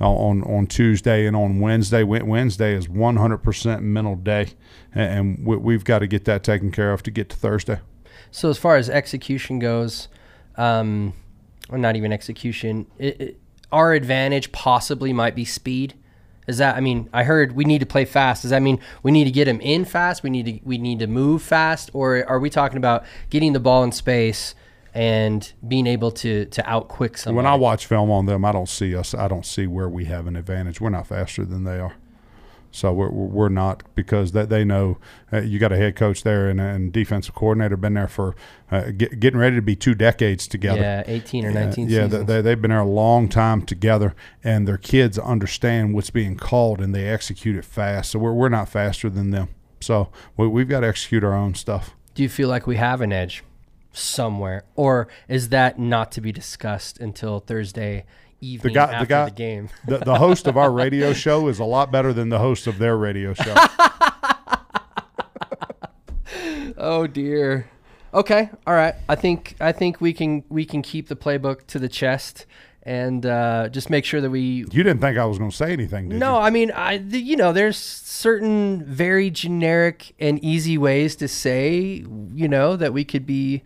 on 0.00 0.42
on 0.44 0.66
Tuesday 0.66 1.26
and 1.26 1.36
on 1.36 1.60
Wednesday. 1.60 2.02
Wednesday 2.02 2.74
is 2.74 2.88
100% 2.88 3.82
mental 3.82 4.16
day, 4.16 4.48
and 4.94 5.46
we, 5.46 5.56
we've 5.56 5.84
got 5.84 6.00
to 6.00 6.06
get 6.06 6.24
that 6.24 6.42
taken 6.42 6.70
care 6.70 6.92
of 6.92 7.02
to 7.04 7.10
get 7.10 7.28
to 7.30 7.36
Thursday. 7.36 7.80
So 8.30 8.50
as 8.50 8.58
far 8.58 8.76
as 8.76 8.88
execution 8.88 9.58
goes, 9.58 10.08
um, 10.56 11.12
or 11.68 11.78
not 11.78 11.96
even 11.96 12.12
execution, 12.12 12.86
it, 12.98 13.20
it, 13.20 13.40
our 13.70 13.92
advantage 13.92 14.52
possibly 14.52 15.12
might 15.12 15.34
be 15.34 15.44
speed. 15.44 15.94
Is 16.46 16.58
that? 16.58 16.76
I 16.76 16.80
mean, 16.80 17.08
I 17.12 17.22
heard 17.22 17.52
we 17.52 17.64
need 17.64 17.78
to 17.80 17.86
play 17.86 18.04
fast. 18.04 18.42
Does 18.42 18.50
that 18.50 18.62
mean 18.62 18.80
we 19.02 19.12
need 19.12 19.24
to 19.24 19.30
get 19.30 19.46
him 19.46 19.60
in 19.60 19.84
fast? 19.84 20.22
We 20.22 20.30
need 20.30 20.46
to 20.46 20.60
we 20.64 20.78
need 20.78 20.98
to 20.98 21.06
move 21.06 21.42
fast, 21.42 21.90
or 21.92 22.28
are 22.28 22.40
we 22.40 22.50
talking 22.50 22.78
about 22.78 23.04
getting 23.30 23.52
the 23.52 23.60
ball 23.60 23.84
in 23.84 23.92
space 23.92 24.54
and 24.92 25.52
being 25.66 25.86
able 25.86 26.10
to 26.10 26.46
to 26.46 26.68
outquick 26.68 27.16
somebody? 27.16 27.44
When 27.44 27.52
I 27.52 27.54
watch 27.54 27.86
film 27.86 28.10
on 28.10 28.26
them, 28.26 28.44
I 28.44 28.52
don't 28.52 28.68
see 28.68 28.96
us. 28.96 29.14
I 29.14 29.28
don't 29.28 29.46
see 29.46 29.66
where 29.66 29.88
we 29.88 30.06
have 30.06 30.26
an 30.26 30.34
advantage. 30.34 30.80
We're 30.80 30.90
not 30.90 31.06
faster 31.06 31.44
than 31.44 31.64
they 31.64 31.78
are. 31.78 31.94
So 32.74 32.90
we're, 32.92 33.10
we're 33.10 33.48
not 33.50 33.82
because 33.94 34.32
that 34.32 34.48
they 34.48 34.64
know 34.64 34.96
uh, 35.30 35.42
you 35.42 35.58
got 35.58 35.72
a 35.72 35.76
head 35.76 35.94
coach 35.94 36.22
there 36.22 36.48
and 36.48 36.58
and 36.58 36.92
defensive 36.92 37.34
coordinator 37.34 37.76
been 37.76 37.94
there 37.94 38.08
for 38.08 38.34
uh, 38.70 38.90
get, 38.90 39.20
getting 39.20 39.38
ready 39.38 39.56
to 39.56 39.62
be 39.62 39.76
two 39.76 39.94
decades 39.94 40.48
together. 40.48 40.80
yeah, 40.80 41.02
eighteen 41.06 41.44
or 41.44 41.52
nineteen. 41.52 41.88
Yeah, 41.88 42.06
seasons. 42.06 42.26
they, 42.26 42.40
they've 42.40 42.60
been 42.60 42.70
there 42.70 42.80
a 42.80 42.84
long 42.84 43.28
time 43.28 43.62
together, 43.62 44.14
and 44.42 44.66
their 44.66 44.78
kids 44.78 45.18
understand 45.18 45.94
what's 45.94 46.10
being 46.10 46.36
called, 46.36 46.80
and 46.80 46.94
they 46.94 47.06
execute 47.06 47.56
it 47.56 47.64
fast. 47.66 48.10
So 48.10 48.18
we're 48.18 48.32
we're 48.32 48.48
not 48.48 48.70
faster 48.70 49.10
than 49.10 49.30
them. 49.30 49.50
So 49.80 50.10
we, 50.36 50.48
we've 50.48 50.68
got 50.68 50.80
to 50.80 50.88
execute 50.88 51.22
our 51.22 51.34
own 51.34 51.54
stuff. 51.54 51.94
Do 52.14 52.22
you 52.22 52.28
feel 52.28 52.48
like 52.48 52.66
we 52.66 52.76
have 52.76 53.02
an 53.02 53.12
edge 53.12 53.44
somewhere, 53.92 54.64
or 54.76 55.08
is 55.28 55.50
that 55.50 55.78
not 55.78 56.10
to 56.12 56.22
be 56.22 56.32
discussed 56.32 56.98
until 56.98 57.40
Thursday 57.40 58.06
evening 58.42 58.74
guy- 58.74 58.98
the 59.00 59.06
guy- 59.06 59.24
the 59.26 59.30
game? 59.30 59.68
The, 59.86 59.98
the 59.98 60.16
host 60.16 60.46
of 60.46 60.56
our 60.56 60.70
radio 60.70 61.12
show 61.24 61.48
is 61.48 61.58
a 61.58 61.64
lot 61.64 61.90
better 61.92 62.12
than 62.12 62.28
the 62.28 62.38
host 62.38 62.66
of 62.66 62.78
their 62.78 62.96
radio 62.96 63.32
show. 63.34 63.54
Oh 66.76 67.06
dear. 67.06 67.68
Okay, 68.14 68.50
all 68.66 68.74
right. 68.74 68.94
I 69.08 69.14
think 69.14 69.54
I 69.60 69.72
think 69.72 70.00
we 70.00 70.12
can 70.12 70.42
we 70.48 70.64
can 70.64 70.82
keep 70.82 71.08
the 71.08 71.16
playbook 71.16 71.66
to 71.68 71.78
the 71.78 71.88
chest 71.88 72.46
and 72.82 73.24
uh, 73.24 73.68
just 73.68 73.88
make 73.90 74.04
sure 74.04 74.20
that 74.20 74.30
we. 74.30 74.40
You 74.40 74.64
didn't 74.82 75.00
think 75.00 75.16
I 75.16 75.24
was 75.24 75.38
going 75.38 75.50
to 75.50 75.56
say 75.56 75.72
anything, 75.72 76.08
did 76.08 76.18
No, 76.18 76.32
you? 76.34 76.40
I 76.40 76.50
mean, 76.50 76.70
I 76.72 76.98
the, 76.98 77.18
you 77.20 77.36
know, 77.36 77.52
there's 77.52 77.76
certain 77.76 78.84
very 78.84 79.30
generic 79.30 80.14
and 80.18 80.42
easy 80.42 80.76
ways 80.76 81.14
to 81.16 81.28
say, 81.28 82.04
you 82.34 82.48
know, 82.48 82.74
that 82.76 82.92
we 82.92 83.04
could 83.04 83.26
be 83.26 83.62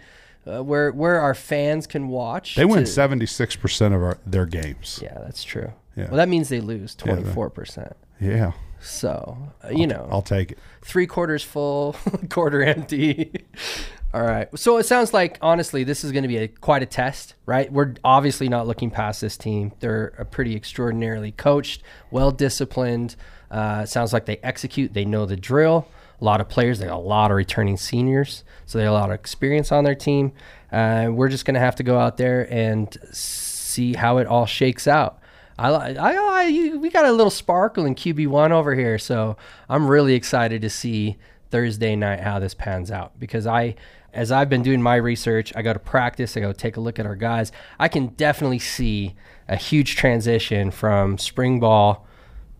uh, 0.46 0.62
where 0.62 0.90
where 0.92 1.20
our 1.20 1.34
fans 1.34 1.86
can 1.86 2.08
watch. 2.08 2.54
They 2.56 2.64
win 2.64 2.86
seventy 2.86 3.26
six 3.26 3.56
percent 3.56 3.94
of 3.94 4.02
our, 4.02 4.18
their 4.26 4.46
games. 4.46 5.00
Yeah, 5.02 5.18
that's 5.24 5.42
true. 5.44 5.72
Yeah. 5.96 6.08
Well, 6.08 6.16
that 6.16 6.28
means 6.28 6.48
they 6.48 6.60
lose 6.60 6.94
twenty 6.94 7.24
four 7.24 7.50
percent. 7.50 7.96
Yeah, 8.20 8.52
So 8.80 9.36
uh, 9.64 9.68
you 9.70 9.86
know, 9.86 10.08
I'll 10.10 10.22
take 10.22 10.52
it. 10.52 10.58
three 10.82 11.06
quarters 11.06 11.42
full, 11.42 11.94
quarter 12.30 12.62
empty. 12.62 13.32
All 14.14 14.22
right. 14.22 14.48
So 14.58 14.78
it 14.78 14.84
sounds 14.86 15.12
like 15.12 15.36
honestly, 15.42 15.84
this 15.84 16.02
is 16.02 16.12
going 16.12 16.22
to 16.22 16.28
be 16.28 16.38
a, 16.38 16.48
quite 16.48 16.82
a 16.82 16.86
test, 16.86 17.34
right? 17.44 17.70
We're 17.70 17.94
obviously 18.02 18.48
not 18.48 18.66
looking 18.66 18.90
past 18.90 19.20
this 19.20 19.36
team. 19.36 19.72
They're 19.80 20.14
a 20.18 20.24
pretty 20.24 20.56
extraordinarily 20.56 21.32
coached, 21.32 21.82
well 22.10 22.30
disciplined. 22.30 23.16
Uh, 23.50 23.84
sounds 23.84 24.12
like 24.14 24.24
they 24.24 24.38
execute. 24.38 24.94
They 24.94 25.04
know 25.04 25.26
the 25.26 25.36
drill. 25.36 25.86
A 26.20 26.24
lot 26.24 26.40
of 26.40 26.48
players. 26.48 26.78
They 26.78 26.86
got 26.86 26.96
a 26.96 26.98
lot 26.98 27.30
of 27.30 27.36
returning 27.36 27.76
seniors, 27.76 28.44
so 28.64 28.78
they 28.78 28.84
have 28.84 28.92
a 28.92 28.96
lot 28.96 29.10
of 29.10 29.14
experience 29.14 29.70
on 29.70 29.84
their 29.84 29.94
team. 29.94 30.32
Uh, 30.72 31.08
we're 31.10 31.28
just 31.28 31.44
going 31.44 31.54
to 31.54 31.60
have 31.60 31.76
to 31.76 31.82
go 31.82 31.98
out 31.98 32.16
there 32.16 32.50
and 32.52 32.96
see 33.12 33.94
how 33.94 34.18
it 34.18 34.26
all 34.26 34.46
shakes 34.46 34.86
out. 34.86 35.18
I, 35.58 35.70
I, 35.70 36.14
I 36.14 36.76
we 36.76 36.90
got 36.90 37.06
a 37.06 37.12
little 37.12 37.30
sparkle 37.30 37.86
in 37.86 37.94
QB 37.94 38.26
one 38.28 38.52
over 38.52 38.74
here, 38.74 38.98
so 38.98 39.36
I'm 39.68 39.86
really 39.86 40.14
excited 40.14 40.62
to 40.62 40.70
see 40.70 41.16
Thursday 41.50 41.96
night 41.96 42.20
how 42.20 42.38
this 42.38 42.54
pans 42.54 42.90
out 42.90 43.18
because 43.18 43.46
I, 43.46 43.76
as 44.12 44.30
I've 44.32 44.50
been 44.50 44.62
doing 44.62 44.82
my 44.82 44.96
research, 44.96 45.52
I 45.56 45.62
go 45.62 45.72
to 45.72 45.78
practice, 45.78 46.36
I 46.36 46.40
go 46.40 46.52
take 46.52 46.76
a 46.76 46.80
look 46.80 46.98
at 46.98 47.06
our 47.06 47.16
guys. 47.16 47.52
I 47.78 47.88
can 47.88 48.08
definitely 48.08 48.58
see 48.58 49.14
a 49.48 49.56
huge 49.56 49.96
transition 49.96 50.70
from 50.70 51.18
spring 51.18 51.60
ball 51.60 52.06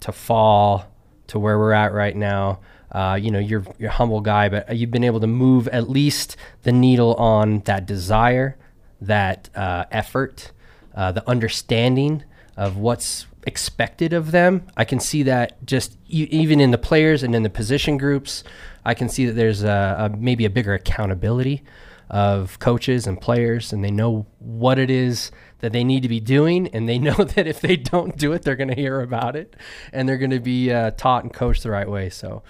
to 0.00 0.12
fall 0.12 0.86
to 1.26 1.38
where 1.38 1.58
we're 1.58 1.72
at 1.72 1.92
right 1.92 2.16
now. 2.16 2.60
Uh, 2.96 3.14
you 3.14 3.30
know, 3.30 3.38
you're 3.38 3.62
you're 3.76 3.90
humble 3.90 4.22
guy, 4.22 4.48
but 4.48 4.74
you've 4.74 4.90
been 4.90 5.04
able 5.04 5.20
to 5.20 5.26
move 5.26 5.68
at 5.68 5.90
least 5.90 6.35
the 6.62 6.72
needle 6.72 7.12
on 7.16 7.61
that 7.66 7.85
desire, 7.85 8.56
that 9.02 9.50
uh, 9.54 9.85
effort, 9.90 10.50
uh, 10.94 11.12
the 11.12 11.28
understanding 11.28 12.24
of 12.56 12.78
what's 12.78 13.26
expected 13.46 14.14
of 14.14 14.30
them. 14.30 14.66
I 14.78 14.87
can 14.87 14.98
see 14.98 15.22
that 15.24 15.62
just 15.66 15.98
e- 16.09 16.26
even 16.30 16.59
in 16.59 16.70
the 16.70 16.78
players 16.78 17.22
and 17.22 17.35
in 17.35 17.42
the 17.42 17.50
position 17.50 17.98
groups. 17.98 18.42
I 18.82 18.94
can 18.94 19.11
see 19.11 19.26
that 19.26 19.35
there's 19.35 19.62
a, 19.62 20.11
a 20.11 20.16
maybe 20.16 20.46
a 20.46 20.50
bigger 20.50 20.72
accountability 20.72 21.64
of 22.09 22.59
coaches 22.61 23.06
and 23.06 23.20
players, 23.20 23.74
and 23.74 23.85
they 23.85 23.90
know 23.90 24.24
what 24.38 24.78
it 24.78 24.90
is 24.90 25.30
that 25.59 25.72
they 25.72 25.85
need 25.85 26.02
to 26.02 26.09
be 26.09 26.20
doing, 26.20 26.68
and 26.68 26.88
they 26.88 26.98
know 27.09 27.14
that 27.14 27.46
if 27.46 27.61
they 27.61 27.76
don't 27.76 28.16
do 28.16 28.32
it, 28.32 28.40
they're 28.40 28.56
going 28.56 28.68
to 28.68 28.74
hear 28.74 29.02
about 29.02 29.37
it, 29.37 29.54
and 29.92 30.09
they're 30.09 30.16
going 30.16 30.30
to 30.30 30.40
be 30.40 30.72
uh, 30.72 30.92
taught 30.92 31.24
and 31.24 31.32
coached 31.35 31.62
the 31.62 31.70
right 31.70 31.90
way. 31.90 32.09
So, 32.09 32.42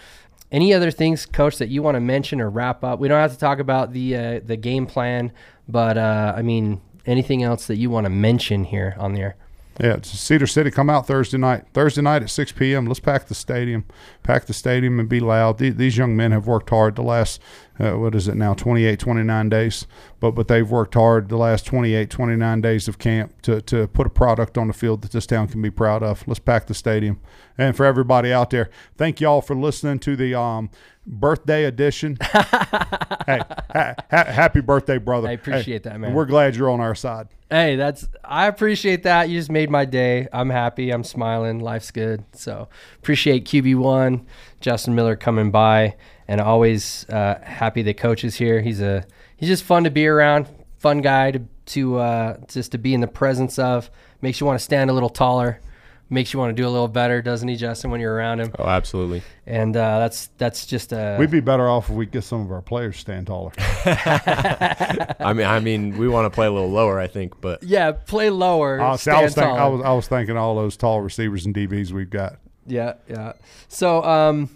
any 0.52 0.72
other 0.72 0.90
things, 0.90 1.26
Coach, 1.26 1.58
that 1.58 1.68
you 1.68 1.82
want 1.82 1.96
to 1.96 2.00
mention 2.00 2.40
or 2.40 2.50
wrap 2.50 2.84
up? 2.84 2.98
We 2.98 3.08
don't 3.08 3.20
have 3.20 3.32
to 3.32 3.38
talk 3.38 3.58
about 3.58 3.92
the 3.92 4.16
uh, 4.16 4.40
the 4.44 4.56
game 4.56 4.86
plan, 4.86 5.32
but 5.68 5.98
uh, 5.98 6.34
I 6.36 6.42
mean, 6.42 6.80
anything 7.04 7.42
else 7.42 7.66
that 7.66 7.76
you 7.76 7.90
want 7.90 8.04
to 8.04 8.10
mention 8.10 8.64
here 8.64 8.94
on 8.98 9.12
the 9.12 9.20
air? 9.20 9.36
Yeah, 9.78 9.98
Cedar 10.00 10.46
City. 10.46 10.70
Come 10.70 10.88
out 10.88 11.06
Thursday 11.06 11.36
night. 11.36 11.64
Thursday 11.74 12.00
night 12.00 12.22
at 12.22 12.30
6 12.30 12.52
p.m. 12.52 12.86
Let's 12.86 13.00
pack 13.00 13.26
the 13.26 13.34
stadium. 13.34 13.84
Pack 14.22 14.46
the 14.46 14.54
stadium 14.54 14.98
and 14.98 15.06
be 15.06 15.20
loud. 15.20 15.58
These, 15.58 15.76
these 15.76 15.98
young 15.98 16.16
men 16.16 16.32
have 16.32 16.46
worked 16.46 16.70
hard 16.70 16.96
the 16.96 17.02
last, 17.02 17.42
uh, 17.78 17.92
what 17.92 18.14
is 18.14 18.26
it 18.26 18.36
now, 18.36 18.54
28, 18.54 18.98
29 18.98 19.48
days. 19.50 19.86
But 20.18 20.30
but 20.30 20.48
they've 20.48 20.68
worked 20.68 20.94
hard 20.94 21.28
the 21.28 21.36
last 21.36 21.66
28, 21.66 22.08
29 22.08 22.60
days 22.62 22.88
of 22.88 22.98
camp 22.98 23.42
to, 23.42 23.60
to 23.62 23.86
put 23.88 24.06
a 24.06 24.10
product 24.10 24.56
on 24.56 24.68
the 24.68 24.72
field 24.72 25.02
that 25.02 25.12
this 25.12 25.26
town 25.26 25.48
can 25.48 25.60
be 25.60 25.70
proud 25.70 26.02
of. 26.02 26.26
Let's 26.26 26.40
pack 26.40 26.68
the 26.68 26.74
stadium. 26.74 27.20
And 27.58 27.76
for 27.76 27.84
everybody 27.84 28.32
out 28.32 28.50
there, 28.50 28.70
thank 28.96 29.20
y'all 29.20 29.42
for 29.42 29.54
listening 29.54 29.98
to 30.00 30.16
the 30.16 30.34
um, 30.34 30.70
birthday 31.06 31.64
edition. 31.64 32.16
hey, 32.20 33.40
ha- 33.40 33.94
ha- 34.10 34.24
happy 34.24 34.60
birthday, 34.60 34.98
brother. 34.98 35.28
I 35.28 35.32
appreciate 35.32 35.84
Hey, 35.84 35.90
that, 35.90 36.00
man. 36.00 36.14
We're 36.14 36.26
glad 36.26 36.56
you're 36.56 36.70
on 36.70 36.80
our 36.80 36.94
side. 36.94 37.28
Hey, 37.50 37.76
that's 37.76 38.08
I 38.24 38.46
appreciate 38.48 39.04
that. 39.04 39.28
You 39.28 39.38
just 39.38 39.50
made 39.52 39.70
my 39.70 39.84
day. 39.84 40.26
I'm 40.32 40.50
happy. 40.50 40.90
I'm 40.90 41.04
smiling. 41.04 41.60
Life's 41.60 41.90
good. 41.92 42.24
So 42.32 42.68
appreciate 42.98 43.44
QB 43.44 43.76
one, 43.76 44.26
Justin 44.60 44.94
Miller 44.96 45.14
coming 45.14 45.50
by, 45.52 45.94
and 46.26 46.40
always 46.40 47.08
uh, 47.08 47.38
happy 47.42 47.82
the 47.82 47.94
coach 47.94 48.24
is 48.24 48.34
here. 48.34 48.60
He's 48.60 48.80
a 48.80 49.04
he's 49.36 49.48
just 49.48 49.62
fun 49.62 49.84
to 49.84 49.90
be 49.90 50.06
around. 50.08 50.48
Fun 50.78 51.02
guy 51.02 51.30
to 51.30 51.42
to 51.66 51.96
uh, 51.98 52.36
just 52.48 52.72
to 52.72 52.78
be 52.78 52.94
in 52.94 53.00
the 53.00 53.06
presence 53.06 53.58
of. 53.60 53.90
Makes 54.22 54.40
you 54.40 54.46
want 54.46 54.58
to 54.58 54.64
stand 54.64 54.90
a 54.90 54.92
little 54.92 55.08
taller. 55.10 55.60
Makes 56.08 56.32
you 56.32 56.38
want 56.38 56.56
to 56.56 56.62
do 56.62 56.68
a 56.68 56.70
little 56.70 56.86
better, 56.86 57.20
doesn't 57.20 57.48
he, 57.48 57.56
Justin? 57.56 57.90
When 57.90 58.00
you're 58.00 58.14
around 58.14 58.38
him, 58.38 58.52
Oh, 58.60 58.64
absolutely. 58.68 59.22
and 59.44 59.76
uh, 59.76 59.98
that's 59.98 60.28
that's 60.38 60.64
just 60.64 60.92
a 60.92 61.16
We'd 61.18 61.32
be 61.32 61.40
better 61.40 61.68
off 61.68 61.90
if 61.90 61.96
we 61.96 62.06
get 62.06 62.22
some 62.22 62.42
of 62.42 62.52
our 62.52 62.62
players 62.62 62.96
stand 62.96 63.26
taller. 63.26 63.50
I 63.58 65.32
mean, 65.34 65.46
I 65.46 65.58
mean, 65.60 65.96
we 65.98 66.08
want 66.08 66.26
to 66.26 66.34
play 66.34 66.46
a 66.46 66.50
little 66.52 66.70
lower, 66.70 67.00
I 67.00 67.06
think, 67.08 67.40
but 67.40 67.62
yeah. 67.62 67.92
Play 67.92 68.30
lower. 68.30 68.80
Uh, 68.80 68.96
see, 68.96 69.10
I 69.10 69.22
was, 69.22 69.34
think, 69.34 69.46
I 69.46 69.66
was 69.66 69.82
I 69.82 69.92
was 69.92 70.06
thinking 70.06 70.36
all 70.36 70.54
those 70.54 70.76
tall 70.76 71.00
receivers 71.00 71.44
and 71.46 71.54
DBs 71.54 71.90
we've 71.92 72.10
got. 72.10 72.36
Yeah, 72.66 72.94
yeah. 73.08 73.32
So, 73.68 74.02
um, 74.04 74.48